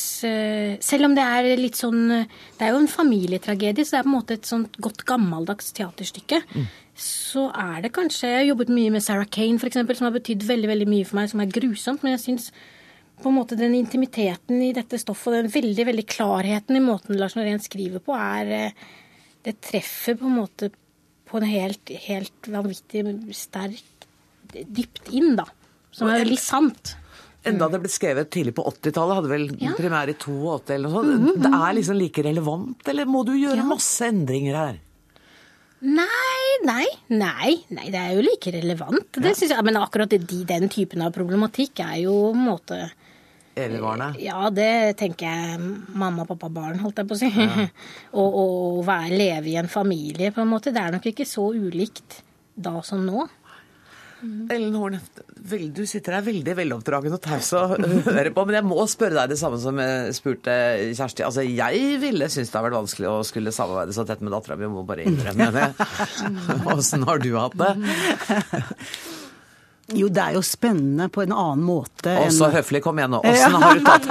[0.84, 4.12] Selv om det er litt sånn Det er jo en familietragedie, så det er på
[4.12, 6.38] en måte et sånt godt gammeldags teaterstykke.
[6.98, 10.46] Så er det kanskje Jeg har jobbet mye med Sarah Kane, f.eks., som har betydd
[10.48, 12.04] veldig veldig mye for meg, som er grusomt.
[12.04, 12.50] Men jeg syns
[13.22, 17.18] på en måte den intimiteten i dette stoffet, og den veldig veldig klarheten i måten
[17.18, 18.86] Lars Norén skriver på, er eh,
[19.44, 20.70] Det treffer på en måte
[21.28, 23.04] på en helt, helt vanvittig
[23.36, 23.84] sterk
[24.48, 25.44] Dypt inn, da.
[25.92, 26.94] Som er veldig sant.
[27.46, 29.74] Enda det ble skrevet tidlig på 80-tallet, hadde vel Ja.
[29.76, 31.42] premiere i 82 eller noe sånt.
[31.42, 34.78] Det er liksom like relevant, eller må du gjøre masse endringer her?
[35.80, 37.52] Nei, nei, nei.
[37.70, 39.12] nei, Det er jo like relevant.
[39.12, 42.80] Det synes jeg, Men akkurat de, den typen av problematikk er jo på en måte
[43.58, 44.12] Evigvarende?
[44.22, 45.58] Ja, det tenker jeg
[45.98, 47.30] mamma, pappa, barn, holdt jeg på å si.
[48.20, 48.46] og, å
[48.86, 50.74] være, leve i en familie, på en måte.
[50.74, 52.22] Det er nok ikke så ulikt
[52.58, 53.26] da som nå.
[54.50, 54.96] Ellen Horn,
[55.70, 57.76] du sitter her veldig veloppdragen og taus og
[58.08, 60.54] hører på, men jeg må spørre deg det samme som jeg spurte
[60.98, 61.22] Kjersti.
[61.26, 64.58] Altså, jeg ville synes det har vært vanskelig å skulle samarbeide så tett med dattera
[64.58, 65.68] mi, må bare innrømme det.
[66.74, 67.72] Åssen har du hatt det?
[69.96, 72.12] Jo, det er jo spennende på en annen måte.
[72.12, 73.22] Enn- så høflig, kom igjen nå.
[73.24, 74.08] Åssen har du tatt?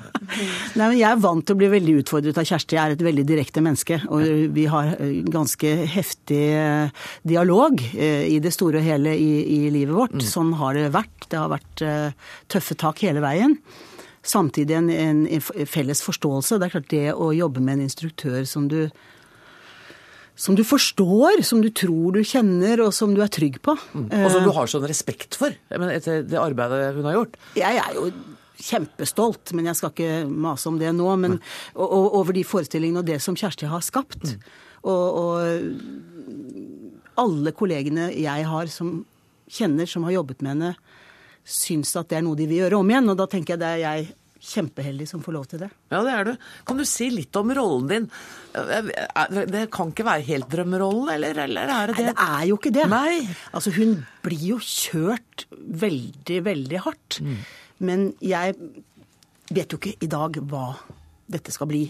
[0.78, 2.74] Nei, men Jeg er vant til å bli veldig utfordret av Kjersti.
[2.74, 4.00] Jeg er et veldig direkte menneske.
[4.10, 9.32] Og vi har eh, ganske heftig eh, dialog eh, i det store og hele i,
[9.54, 10.18] i livet vårt.
[10.26, 11.28] Sånn har det vært.
[11.30, 11.86] Det har vært
[12.50, 13.54] tøffe tak hele veien.
[14.24, 16.58] Samtidig en, en, en felles forståelse.
[16.58, 18.88] Det er klart det å jobbe med en instruktør som du
[20.34, 23.76] som du forstår, som du tror du kjenner, og som du er trygg på.
[23.94, 27.38] Og som du har sånn respekt for, mener, etter det arbeidet hun har gjort.
[27.58, 28.08] Jeg er jo
[28.64, 31.06] kjempestolt, men jeg skal ikke mase om det nå.
[31.22, 31.38] Men,
[31.74, 34.34] og, og, over de forestillingene og det som Kjersti har skapt.
[34.82, 35.38] Og, og
[37.20, 39.04] alle kollegene jeg har som
[39.54, 40.74] kjenner, som har jobbet med henne,
[41.44, 43.10] syns at det er noe de vil gjøre om igjen.
[43.12, 44.12] Og da tenker jeg det er jeg
[44.44, 45.70] kjempeheldig som får lov til det.
[45.92, 46.32] Ja, det er du.
[46.68, 48.08] Kan du si litt om rollen din?
[48.54, 52.06] Det kan ikke være helt drømmerollen, eller, eller er det det?
[52.06, 52.86] Nei, det er jo ikke det.
[52.92, 53.14] Nei.
[53.56, 55.46] Altså, hun blir jo kjørt
[55.84, 57.20] veldig, veldig hardt.
[57.84, 58.56] Men jeg
[59.54, 60.66] vet jo ikke i dag hva
[61.34, 61.86] dette skal bli.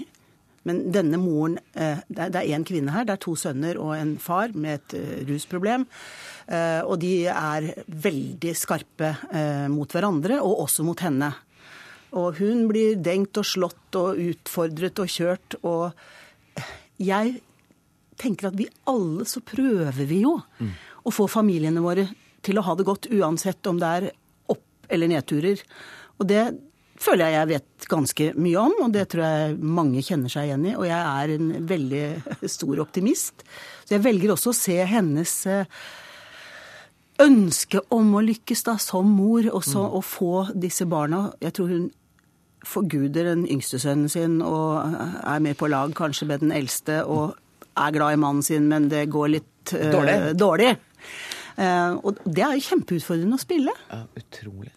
[0.65, 3.05] Men denne moren eh, Det er én kvinne her.
[3.05, 5.85] Det er to sønner og en far med et eh, rusproblem.
[6.49, 9.11] Eh, Og de er veldig skarpe
[9.69, 11.29] mot hverandre, og også mot henne.
[12.15, 15.57] Og hun blir dengt og slått og utfordret og kjørt.
[15.67, 16.63] Og
[17.03, 17.41] jeg
[18.21, 20.37] tenker at vi alle så prøver vi jo
[21.05, 22.07] å få familiene våre
[22.45, 24.07] til å ha det godt, uansett om det er
[24.53, 25.61] opp- eller nedturer.
[26.21, 26.45] Og det
[27.01, 30.69] føler jeg jeg vet ganske mye om, og det tror jeg mange kjenner seg igjen
[30.71, 30.77] i.
[30.79, 32.05] Og jeg er en veldig
[32.55, 33.45] stor optimist.
[33.85, 35.67] Så jeg velger også å se hennes eh,
[37.25, 41.91] ønske om å lykkes da som mor, også å få disse barna Jeg tror hun
[42.69, 44.95] forguder den yngste sønnen sin og
[45.25, 47.35] er med på lag kanskje med den eldste og
[47.75, 50.17] er glad i mannen sin, men det går litt uh, Dårlig.
[50.39, 50.73] dårlig.
[51.59, 53.75] Uh, og det er jo kjempeutfordrende å spille.
[53.91, 54.73] Ja, utrolig.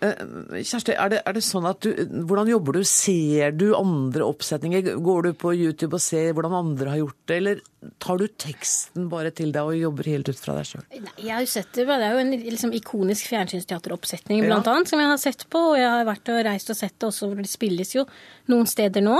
[0.00, 0.22] Eh,
[0.64, 1.90] Kjersti, er det, er det sånn at du,
[2.28, 2.80] hvordan jobber du?
[2.88, 4.94] Ser du andre oppsetninger?
[5.04, 7.60] Går du på YouTube og ser hvordan andre har gjort det, eller
[8.02, 10.84] tar du teksten bare til deg og jobber helt ut fra deg sjøl?
[11.20, 14.50] Jeg har jo sett det, det er jo en liksom, ikonisk fjernsynsteateroppsetning Ja.
[14.54, 15.62] blant annet, som jeg har sett på.
[15.72, 18.06] Og jeg har vært og reist og sett det også, hvor det spilles jo
[18.52, 19.18] noen steder nå.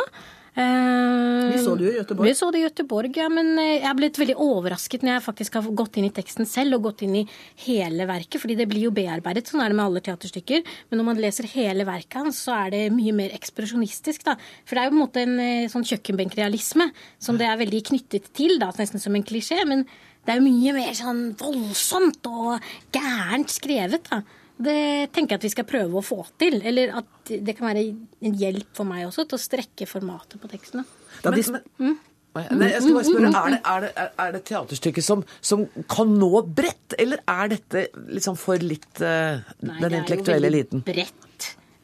[0.60, 2.28] Eh, Vi så det jo i Göteborg.
[2.28, 3.28] Vi så det i Göteborg, ja.
[3.32, 6.48] Men eh, jeg er blitt veldig overrasket når jeg faktisk har gått inn i teksten
[6.48, 7.24] selv og gått inn i
[7.66, 9.48] hele verket, fordi det blir jo bearbeidet.
[9.50, 10.66] Sånn er det med alle teaterstykker.
[10.90, 14.36] Men når man leser hele verket hans, så er det mye mer ekspresjonistisk, da.
[14.64, 16.90] For det er jo på en måte en eh, sånn kjøkkenbenkrealisme
[17.22, 19.62] som det er veldig knyttet til, da, nesten som en klisjé.
[19.68, 19.86] Men
[20.26, 24.22] det er jo mye mer sånn voldsomt og gærent skrevet, da.
[24.60, 26.60] Det tenker jeg at vi skal prøve å få til.
[26.66, 27.86] Eller at det kan være
[28.28, 30.86] en hjelp for meg også til å strekke formatet på tekstene.
[31.24, 31.44] Da de,
[31.80, 31.98] Mm.
[32.30, 36.12] Nei, jeg skal bare spørre, Er det, er det, er det teaterstykket som, som, kan
[36.14, 40.84] nå bredt, eller er dette liksom for litt uh, den intellektuelle eliten?
[40.86, 41.26] Bredt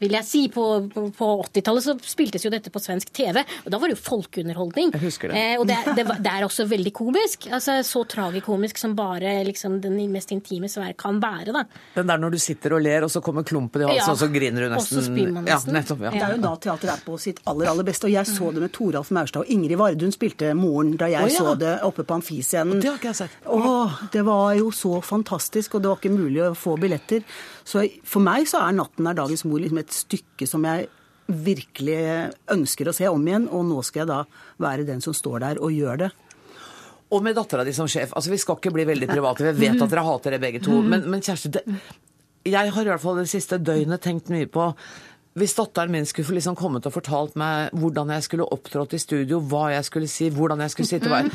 [0.02, 0.42] vil jeg si.
[0.56, 3.96] På, på, på 80-tallet så spiltes jo dette på svensk TV, og da var det
[3.96, 4.92] jo folkeunderholdning.
[4.94, 5.40] Jeg husker det.
[5.40, 7.48] Eh, og det, det, det, er også veldig komisk.
[7.50, 11.54] Altså Så tragikomisk som bare liksom, den mest intime sfære kan være.
[11.56, 11.64] da.
[11.96, 14.12] Den der når du sitter og ler, og så kommer klumpen i halsen, ja.
[14.14, 15.00] og så griner du nesten.
[15.00, 15.72] Og så spyr man nesten.
[15.72, 16.14] Ja, nettopp, ja.
[16.14, 18.08] Det er jo da teater er på sitt aller, aller beste.
[18.08, 21.36] Og jeg så det med Toralf Maurstad og Ingrid Vardun spilte moren da jeg oh,
[21.36, 22.80] så det oppe på Amfiscenen.
[22.82, 23.36] Det har ikke jeg sett.
[23.52, 27.24] Åh, det var jo så fantastisk, og det var ikke mulig å få billetter.
[27.66, 30.88] Så for meg så er 'Natten er dagens mor' liksom et stykke som jeg
[31.26, 34.20] virkelig ønsker å se om igjen, og nå skal jeg da
[34.62, 36.10] være den som står der og gjør det.
[37.10, 38.12] Og med dattera di som sjef.
[38.14, 40.80] altså Vi skal ikke bli veldig private, vi vet at dere hater det begge to.
[40.82, 41.62] Men, men Kjersti, det,
[42.46, 44.72] jeg har i hvert fall det siste døgnet tenkt mye på
[45.36, 49.42] hvis datteren min skulle liksom kommet og fortalt meg hvordan jeg skulle opptrådt i studio,
[49.44, 51.28] hva jeg skulle si, hvordan jeg skulle sitte hver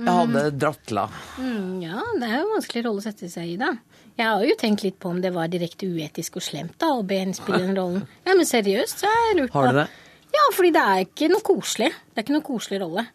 [0.00, 1.04] Jeg hadde drattla.
[1.36, 3.74] Mm, ja, det er jo en vanskelig rolle å sette seg i, da.
[4.20, 7.04] Jeg har jo tenkt litt på om det var direkte uetisk og slemt da, å
[7.06, 8.04] be henne spille den rollen.
[8.26, 9.86] Ja, Men seriøst, så har jeg lurt på Har du det?
[10.30, 11.88] Ja, fordi det er ikke noe koselig.
[11.90, 13.06] Det er ikke noe koselig rolle.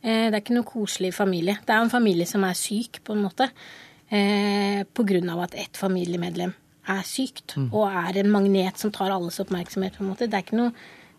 [0.00, 1.58] Eh, det er ikke noe koselig familie.
[1.66, 3.50] Det er en familie som er syk, på en måte.
[4.08, 6.56] Eh, på grunn av at ett familiemedlem
[6.94, 7.70] er sykt, mm.
[7.72, 10.28] og er en magnet som tar alles oppmerksomhet, på en måte.
[10.28, 10.72] Det er ikke noe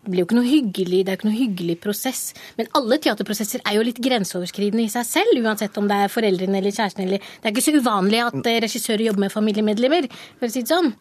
[0.06, 2.22] det blir jo ikke noe hyggelig, det er jo ikke noe hyggelig prosess.
[2.58, 6.60] Men alle teaterprosesser er jo litt grenseoverskridende i seg selv, uansett om det er foreldrene
[6.60, 10.06] eller kjæresten eller Det er ikke så uvanlig at eh, regissører jobber med familiemedlemmer,
[10.38, 10.92] for å si det sånn.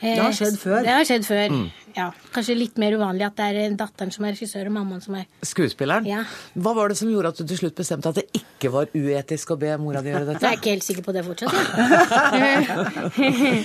[0.00, 0.78] Det har skjedd før.
[0.84, 1.52] Det har skjedd før.
[1.52, 1.64] Mm.
[1.96, 5.16] Ja, Kanskje litt mer uvanlig at det er datteren som er regissør, og mammaen som
[5.18, 6.06] er Skuespilleren?
[6.08, 6.22] Ja.
[6.54, 9.54] Hva var det som gjorde at du til slutt bestemte at det ikke var uetisk
[9.54, 10.42] å be mora di gjøre dette?
[10.44, 11.54] Jeg er ikke helt sikker på det fortsatt.
[12.38, 13.64] jeg.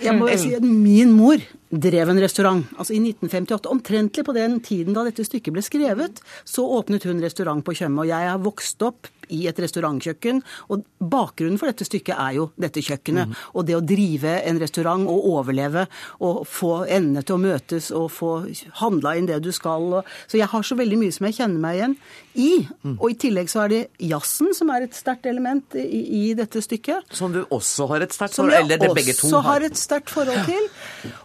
[0.06, 2.64] jeg må si at min mor drev en restaurant.
[2.76, 7.22] Altså I 1958, omtrentlig på den tiden da dette stykket ble skrevet, så åpnet hun
[7.22, 8.02] restaurant på Tjøme.
[8.02, 10.42] Og jeg har vokst opp i et restaurantkjøkken.
[10.70, 13.30] Og bakgrunnen for dette stykket er jo dette kjøkkenet.
[13.30, 13.36] Mm.
[13.54, 15.86] Og det å drive en restaurant og overleve
[16.20, 18.32] og få endene til å møtes og få
[18.82, 20.00] handla inn det du skal.
[20.30, 21.96] Så jeg har så veldig mye som jeg kjenner meg igjen
[22.34, 22.50] i.
[22.84, 22.96] Mm.
[22.96, 26.62] Og i tillegg så er det jazzen som er et sterkt element i, i, dette
[26.64, 27.10] stykket.
[27.16, 28.64] Som du også har et sterkt forhold til?
[28.66, 29.30] Eller det begge to har?
[29.30, 30.68] Som jeg også har et sterkt forhold til.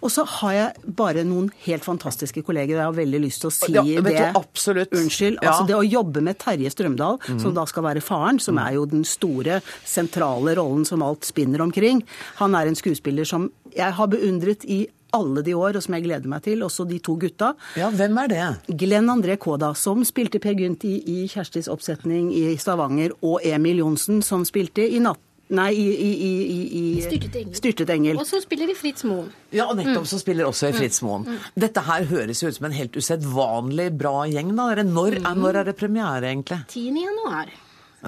[0.02, 2.78] Og så har jeg bare noen helt fantastiske kolleger.
[2.80, 4.18] Jeg har veldig lyst til å si ja, det.
[4.36, 4.94] Absolutt.
[4.96, 5.40] Unnskyld.
[5.42, 5.52] Ja.
[5.52, 7.40] Altså det å jobbe med Terje Strømdal, mm.
[7.44, 11.62] som da skal være faren, som er jo den store, sentrale rollen som alt spinner
[11.62, 12.04] omkring.
[12.42, 14.86] Han er en skuespiller som jeg har beundret i
[15.16, 16.64] alle de år, og som jeg gleder meg til.
[16.66, 17.54] Også de to gutta.
[17.80, 18.48] Ja, Hvem er det?
[18.82, 23.84] Glenn André Kåda, som spilte Per Gynt i, i Kjerstis oppsetning i Stavanger, og Emil
[23.84, 25.22] Johnsen, som spilte i Natt
[25.54, 26.62] Nei, i, i, i,
[26.98, 27.58] i Styrtet, engel.
[27.60, 28.18] Styrtet engel.
[28.18, 29.28] Og så spiller de Fritz Moen.
[29.54, 30.10] Ja, og nettopp mm.
[30.10, 30.78] så spiller også i mm.
[30.80, 31.28] Fritz Moen.
[31.30, 31.44] Mm.
[31.62, 34.56] Dette her høres ut som en helt usedvanlig bra gjeng.
[34.58, 34.72] da.
[34.82, 36.64] Når, er, når er det premiere, egentlig?
[36.74, 36.98] 10.
[36.98, 37.54] januar.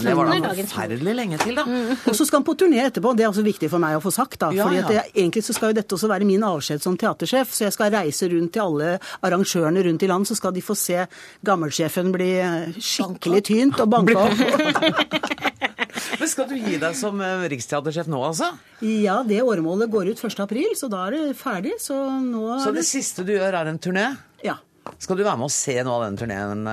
[0.04, 1.64] Det var da forferdelig lenge til, da.
[1.66, 1.94] Mm.
[1.96, 3.14] Og så skal han på turné etterpå.
[3.18, 4.40] Det er også viktig for meg å få sagt.
[4.44, 4.52] da.
[4.56, 7.54] Ja, fordi at det, Egentlig så skal jo dette også være min avskjed som teatersjef.
[7.54, 8.94] Så jeg skal reise rundt til alle
[9.26, 11.06] arrangørene rundt i land, så skal de få se
[11.48, 15.36] gammelsjefen bli eh, skikkelig tynt og banka opp.
[16.20, 18.52] Men skal du gi deg som eh, riksteatersjef nå, altså?
[18.86, 21.78] Ja, det åremålet går ut 1.4, så da er det ferdig.
[21.82, 24.10] Så nå Så det siste du gjør, er en turné?
[24.46, 24.60] Ja.
[25.02, 26.68] Skal du være med og se noe av den turneen?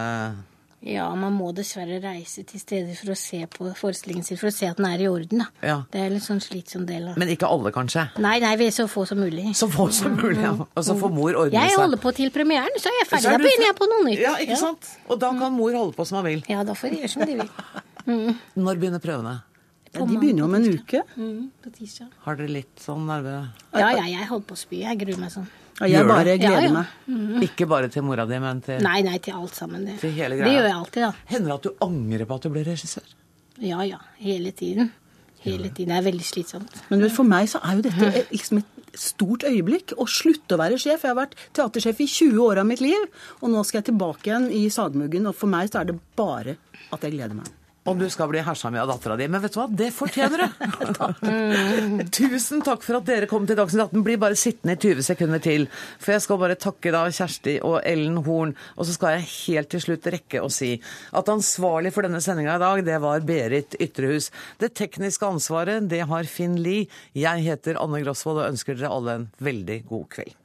[0.85, 4.53] Ja, man må dessverre reise til steder for å se på forestillingen sin, for å
[4.53, 5.41] se at den er i orden.
[5.41, 5.47] da.
[5.65, 5.77] Ja.
[5.93, 8.05] Det er litt sånn slitsom del av Men ikke alle, kanskje?
[8.21, 9.47] Nei, nei, vi er så få som mulig.
[9.57, 10.53] Så få som mulig, ja.
[10.61, 11.71] Og så får mor ordne seg.
[11.73, 13.33] Jeg holder på til premieren, så er jeg ferdig.
[13.33, 14.21] Da begynner jeg på noe nytt.
[14.27, 14.93] Ja, ikke sant?
[15.09, 16.45] Og da kan mor holde på som hun vil.
[16.53, 17.51] Ja, da får de gjøre som de vil.
[18.05, 18.35] Mm.
[18.61, 19.31] Når begynner prøvene?
[19.95, 21.01] Ja, de begynner om en uke.
[21.17, 22.11] Mm, på tirsdag.
[22.27, 23.37] Har dere litt sånn nerve?
[23.73, 24.83] Ja, ja, jeg holder på å spy.
[24.83, 25.47] Jeg gruer meg sånn.
[25.81, 26.73] Ja, jeg bare gleder ja, ja.
[26.75, 26.91] meg.
[27.11, 27.45] Mm.
[27.49, 29.87] Ikke bare til mora di, men til Nei, nei, til alt sammen.
[29.89, 30.47] Det, til hele greia.
[30.47, 31.25] det gjør jeg alltid, da.
[31.33, 33.17] Hender det at du angrer på at du ble regissør?
[33.63, 33.99] Ja ja.
[34.23, 34.93] Hele tiden.
[35.45, 35.91] Hele tiden.
[35.93, 36.79] Det er veldig slitsomt.
[36.89, 39.97] Men du for meg så er jo dette liksom et stort øyeblikk.
[39.99, 41.03] Å slutte å være sjef.
[41.03, 43.11] Jeg har vært teatersjef i 20 år av mitt liv,
[43.43, 45.29] og nå skal jeg tilbake igjen i Sagmuggen.
[45.31, 46.57] Og for meg så er det bare
[46.95, 47.51] at jeg gleder meg.
[47.85, 49.27] Og du skal bli hersa med av dattera di.
[49.29, 50.47] Men vet du hva, det fortjener du!
[52.17, 54.05] Tusen takk for at dere kom til Dagsnytt 18.
[54.07, 55.67] Blir bare sittende i 20 sekunder til.
[56.01, 58.55] For jeg skal bare takke da Kjersti og Ellen Horn.
[58.79, 60.73] Og så skal jeg helt til slutt rekke å si
[61.13, 64.31] at ansvarlig for denne sendinga i dag, det var Berit Ytrehus.
[64.63, 66.89] Det tekniske ansvaret, det har Finn Lie.
[67.13, 70.41] Jeg heter Anne Grosvold og ønsker dere alle en veldig god kveld.